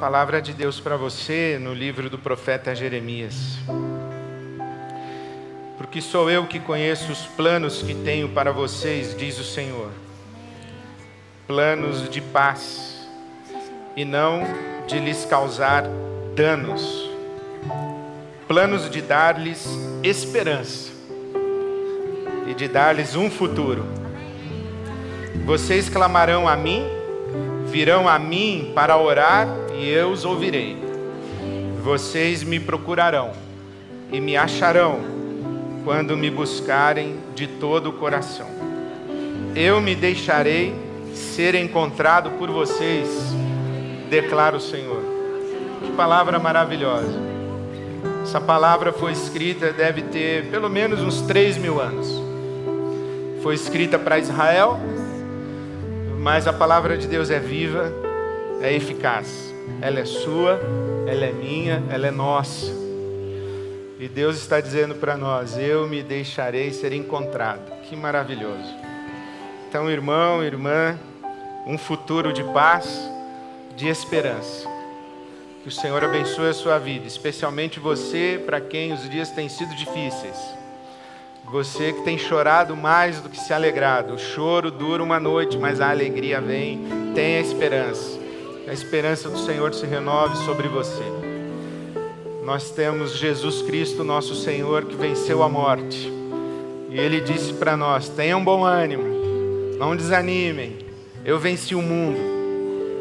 Palavra 0.00 0.40
de 0.40 0.54
Deus 0.54 0.80
para 0.80 0.96
você 0.96 1.58
no 1.60 1.74
livro 1.74 2.08
do 2.08 2.18
profeta 2.18 2.74
Jeremias 2.74 3.58
porque 5.78 6.02
sou 6.02 6.28
eu 6.28 6.44
que 6.44 6.58
conheço 6.58 7.12
os 7.12 7.20
planos 7.20 7.82
que 7.82 7.94
tenho 7.94 8.28
para 8.28 8.50
vocês, 8.50 9.16
diz 9.16 9.38
o 9.38 9.44
Senhor. 9.44 9.90
Planos 11.46 12.10
de 12.10 12.20
paz 12.20 13.08
e 13.96 14.04
não 14.04 14.42
de 14.88 14.98
lhes 14.98 15.24
causar 15.24 15.84
danos. 16.34 17.08
Planos 18.48 18.90
de 18.90 19.00
dar-lhes 19.00 19.68
esperança 20.02 20.90
e 22.48 22.54
de 22.54 22.66
dar-lhes 22.66 23.14
um 23.14 23.30
futuro. 23.30 23.86
Vocês 25.46 25.88
clamarão 25.88 26.48
a 26.48 26.56
mim, 26.56 26.84
virão 27.66 28.08
a 28.08 28.18
mim 28.18 28.72
para 28.74 28.96
orar 28.98 29.46
e 29.76 29.88
eu 29.88 30.10
os 30.10 30.24
ouvirei. 30.24 30.76
Vocês 31.84 32.42
me 32.42 32.58
procurarão 32.58 33.30
e 34.10 34.20
me 34.20 34.36
acharão 34.36 35.17
quando 35.84 36.16
me 36.16 36.30
buscarem 36.30 37.16
de 37.34 37.46
todo 37.46 37.90
o 37.90 37.92
coração. 37.92 38.46
Eu 39.54 39.80
me 39.80 39.94
deixarei 39.94 40.74
ser 41.14 41.54
encontrado 41.54 42.30
por 42.32 42.50
vocês, 42.50 43.08
declara 44.08 44.56
o 44.56 44.60
Senhor. 44.60 45.02
Que 45.82 45.92
palavra 45.92 46.38
maravilhosa. 46.38 47.18
Essa 48.22 48.40
palavra 48.40 48.92
foi 48.92 49.12
escrita, 49.12 49.72
deve 49.72 50.02
ter 50.02 50.46
pelo 50.50 50.68
menos 50.68 51.00
uns 51.00 51.22
três 51.22 51.56
mil 51.56 51.80
anos. 51.80 52.22
Foi 53.42 53.54
escrita 53.54 53.98
para 53.98 54.18
Israel, 54.18 54.78
mas 56.18 56.46
a 56.46 56.52
palavra 56.52 56.98
de 56.98 57.06
Deus 57.06 57.30
é 57.30 57.38
viva, 57.38 57.92
é 58.60 58.74
eficaz. 58.74 59.54
Ela 59.80 60.00
é 60.00 60.04
sua, 60.04 60.60
ela 61.06 61.24
é 61.24 61.32
minha, 61.32 61.82
ela 61.90 62.06
é 62.06 62.10
nossa. 62.10 62.77
E 63.98 64.06
Deus 64.06 64.36
está 64.36 64.60
dizendo 64.60 64.94
para 64.94 65.16
nós: 65.16 65.58
Eu 65.58 65.88
me 65.88 66.02
deixarei 66.02 66.72
ser 66.72 66.92
encontrado. 66.92 67.68
Que 67.82 67.96
maravilhoso. 67.96 68.76
Então, 69.68 69.90
irmão, 69.90 70.42
irmã, 70.42 70.96
um 71.66 71.76
futuro 71.76 72.32
de 72.32 72.44
paz, 72.44 72.88
de 73.76 73.88
esperança. 73.88 74.68
Que 75.62 75.68
o 75.68 75.72
Senhor 75.72 76.02
abençoe 76.04 76.50
a 76.50 76.54
sua 76.54 76.78
vida, 76.78 77.06
especialmente 77.08 77.80
você, 77.80 78.40
para 78.46 78.60
quem 78.60 78.92
os 78.92 79.10
dias 79.10 79.30
têm 79.30 79.48
sido 79.48 79.74
difíceis. 79.74 80.36
Você 81.50 81.92
que 81.92 82.02
tem 82.02 82.16
chorado 82.16 82.76
mais 82.76 83.20
do 83.20 83.28
que 83.28 83.40
se 83.40 83.52
alegrado. 83.52 84.14
O 84.14 84.18
choro 84.18 84.70
dura 84.70 85.02
uma 85.02 85.18
noite, 85.18 85.58
mas 85.58 85.80
a 85.80 85.90
alegria 85.90 86.40
vem. 86.40 86.86
Tenha 87.14 87.40
esperança. 87.40 88.18
A 88.68 88.72
esperança 88.72 89.28
do 89.28 89.38
Senhor 89.38 89.74
se 89.74 89.86
renove 89.86 90.36
sobre 90.44 90.68
você 90.68 91.37
nós 92.48 92.70
temos 92.70 93.14
Jesus 93.14 93.60
Cristo, 93.60 94.02
nosso 94.02 94.34
Senhor, 94.34 94.86
que 94.86 94.96
venceu 94.96 95.42
a 95.42 95.50
morte. 95.50 96.10
E 96.88 96.98
ele 96.98 97.20
disse 97.20 97.52
para 97.52 97.76
nós: 97.76 98.08
tenham 98.08 98.42
bom 98.42 98.64
ânimo, 98.64 99.04
não 99.78 99.94
desanimem. 99.94 100.78
Eu 101.26 101.38
venci 101.38 101.74
o 101.74 101.82
mundo. 101.82 102.18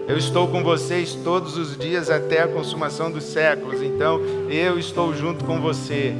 Eu 0.06 0.18
estou 0.18 0.50
com 0.50 0.62
vocês 0.66 1.18
todos 1.24 1.58
os 1.58 1.78
dias 1.78 2.10
até 2.10 2.42
a 2.42 2.48
consumação 2.50 3.10
dos 3.10 3.24
séculos. 3.24 3.82
Então, 3.82 4.20
eu 4.50 4.78
estou 4.78 5.16
junto 5.16 5.46
com 5.46 5.62
você. 5.62 6.14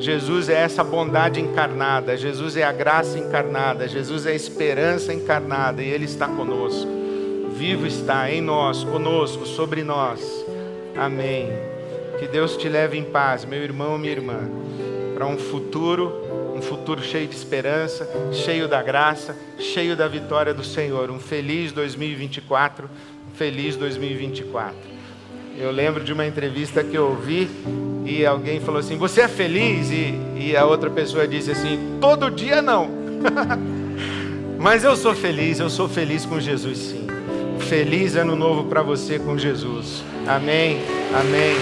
Jesus 0.00 0.48
é 0.48 0.60
essa 0.60 0.82
bondade 0.82 1.40
encarnada, 1.40 2.16
Jesus 2.16 2.56
é 2.56 2.64
a 2.64 2.72
graça 2.72 3.16
encarnada, 3.16 3.86
Jesus 3.86 4.26
é 4.26 4.32
a 4.32 4.34
esperança 4.34 5.14
encarnada 5.14 5.80
e 5.80 5.88
Ele 5.88 6.06
está 6.06 6.26
conosco. 6.26 6.90
Vivo 7.56 7.86
está 7.86 8.28
em 8.28 8.40
nós, 8.40 8.82
conosco, 8.82 9.46
sobre 9.46 9.84
nós. 9.84 10.44
Amém. 10.96 11.73
Que 12.18 12.28
Deus 12.28 12.56
te 12.56 12.68
leve 12.68 12.96
em 12.96 13.04
paz, 13.04 13.44
meu 13.44 13.62
irmão, 13.62 13.98
minha 13.98 14.12
irmã, 14.12 14.38
para 15.14 15.26
um 15.26 15.36
futuro, 15.36 16.52
um 16.54 16.62
futuro 16.62 17.02
cheio 17.02 17.26
de 17.26 17.34
esperança, 17.34 18.08
cheio 18.32 18.68
da 18.68 18.82
graça, 18.82 19.36
cheio 19.58 19.96
da 19.96 20.06
vitória 20.06 20.54
do 20.54 20.62
Senhor. 20.62 21.10
Um 21.10 21.18
feliz 21.18 21.72
2024, 21.72 22.88
um 23.30 23.34
feliz 23.34 23.76
2024. 23.76 24.76
Eu 25.56 25.70
lembro 25.70 26.02
de 26.02 26.12
uma 26.12 26.26
entrevista 26.26 26.82
que 26.82 26.96
eu 26.96 27.08
ouvi 27.08 27.48
e 28.04 28.24
alguém 28.24 28.60
falou 28.60 28.80
assim: 28.80 28.96
Você 28.96 29.22
é 29.22 29.28
feliz? 29.28 29.90
E, 29.90 30.14
e 30.36 30.56
a 30.56 30.64
outra 30.64 30.90
pessoa 30.90 31.26
disse 31.26 31.50
assim: 31.50 31.98
Todo 32.00 32.30
dia 32.30 32.62
não. 32.62 32.88
Mas 34.58 34.82
eu 34.82 34.96
sou 34.96 35.14
feliz, 35.14 35.60
eu 35.60 35.68
sou 35.68 35.88
feliz 35.88 36.24
com 36.24 36.40
Jesus 36.40 36.78
sim. 36.78 37.06
Feliz 37.68 38.16
ano 38.16 38.34
novo 38.34 38.64
para 38.64 38.82
você 38.82 39.18
com 39.18 39.36
Jesus. 39.36 40.02
Amém, 40.26 40.80
amém, 41.12 41.20
amém. 41.20 41.56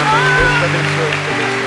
Amém. 0.00 0.36
Deus 0.36 0.52
te 0.58 0.64
abençoe. 0.64 1.61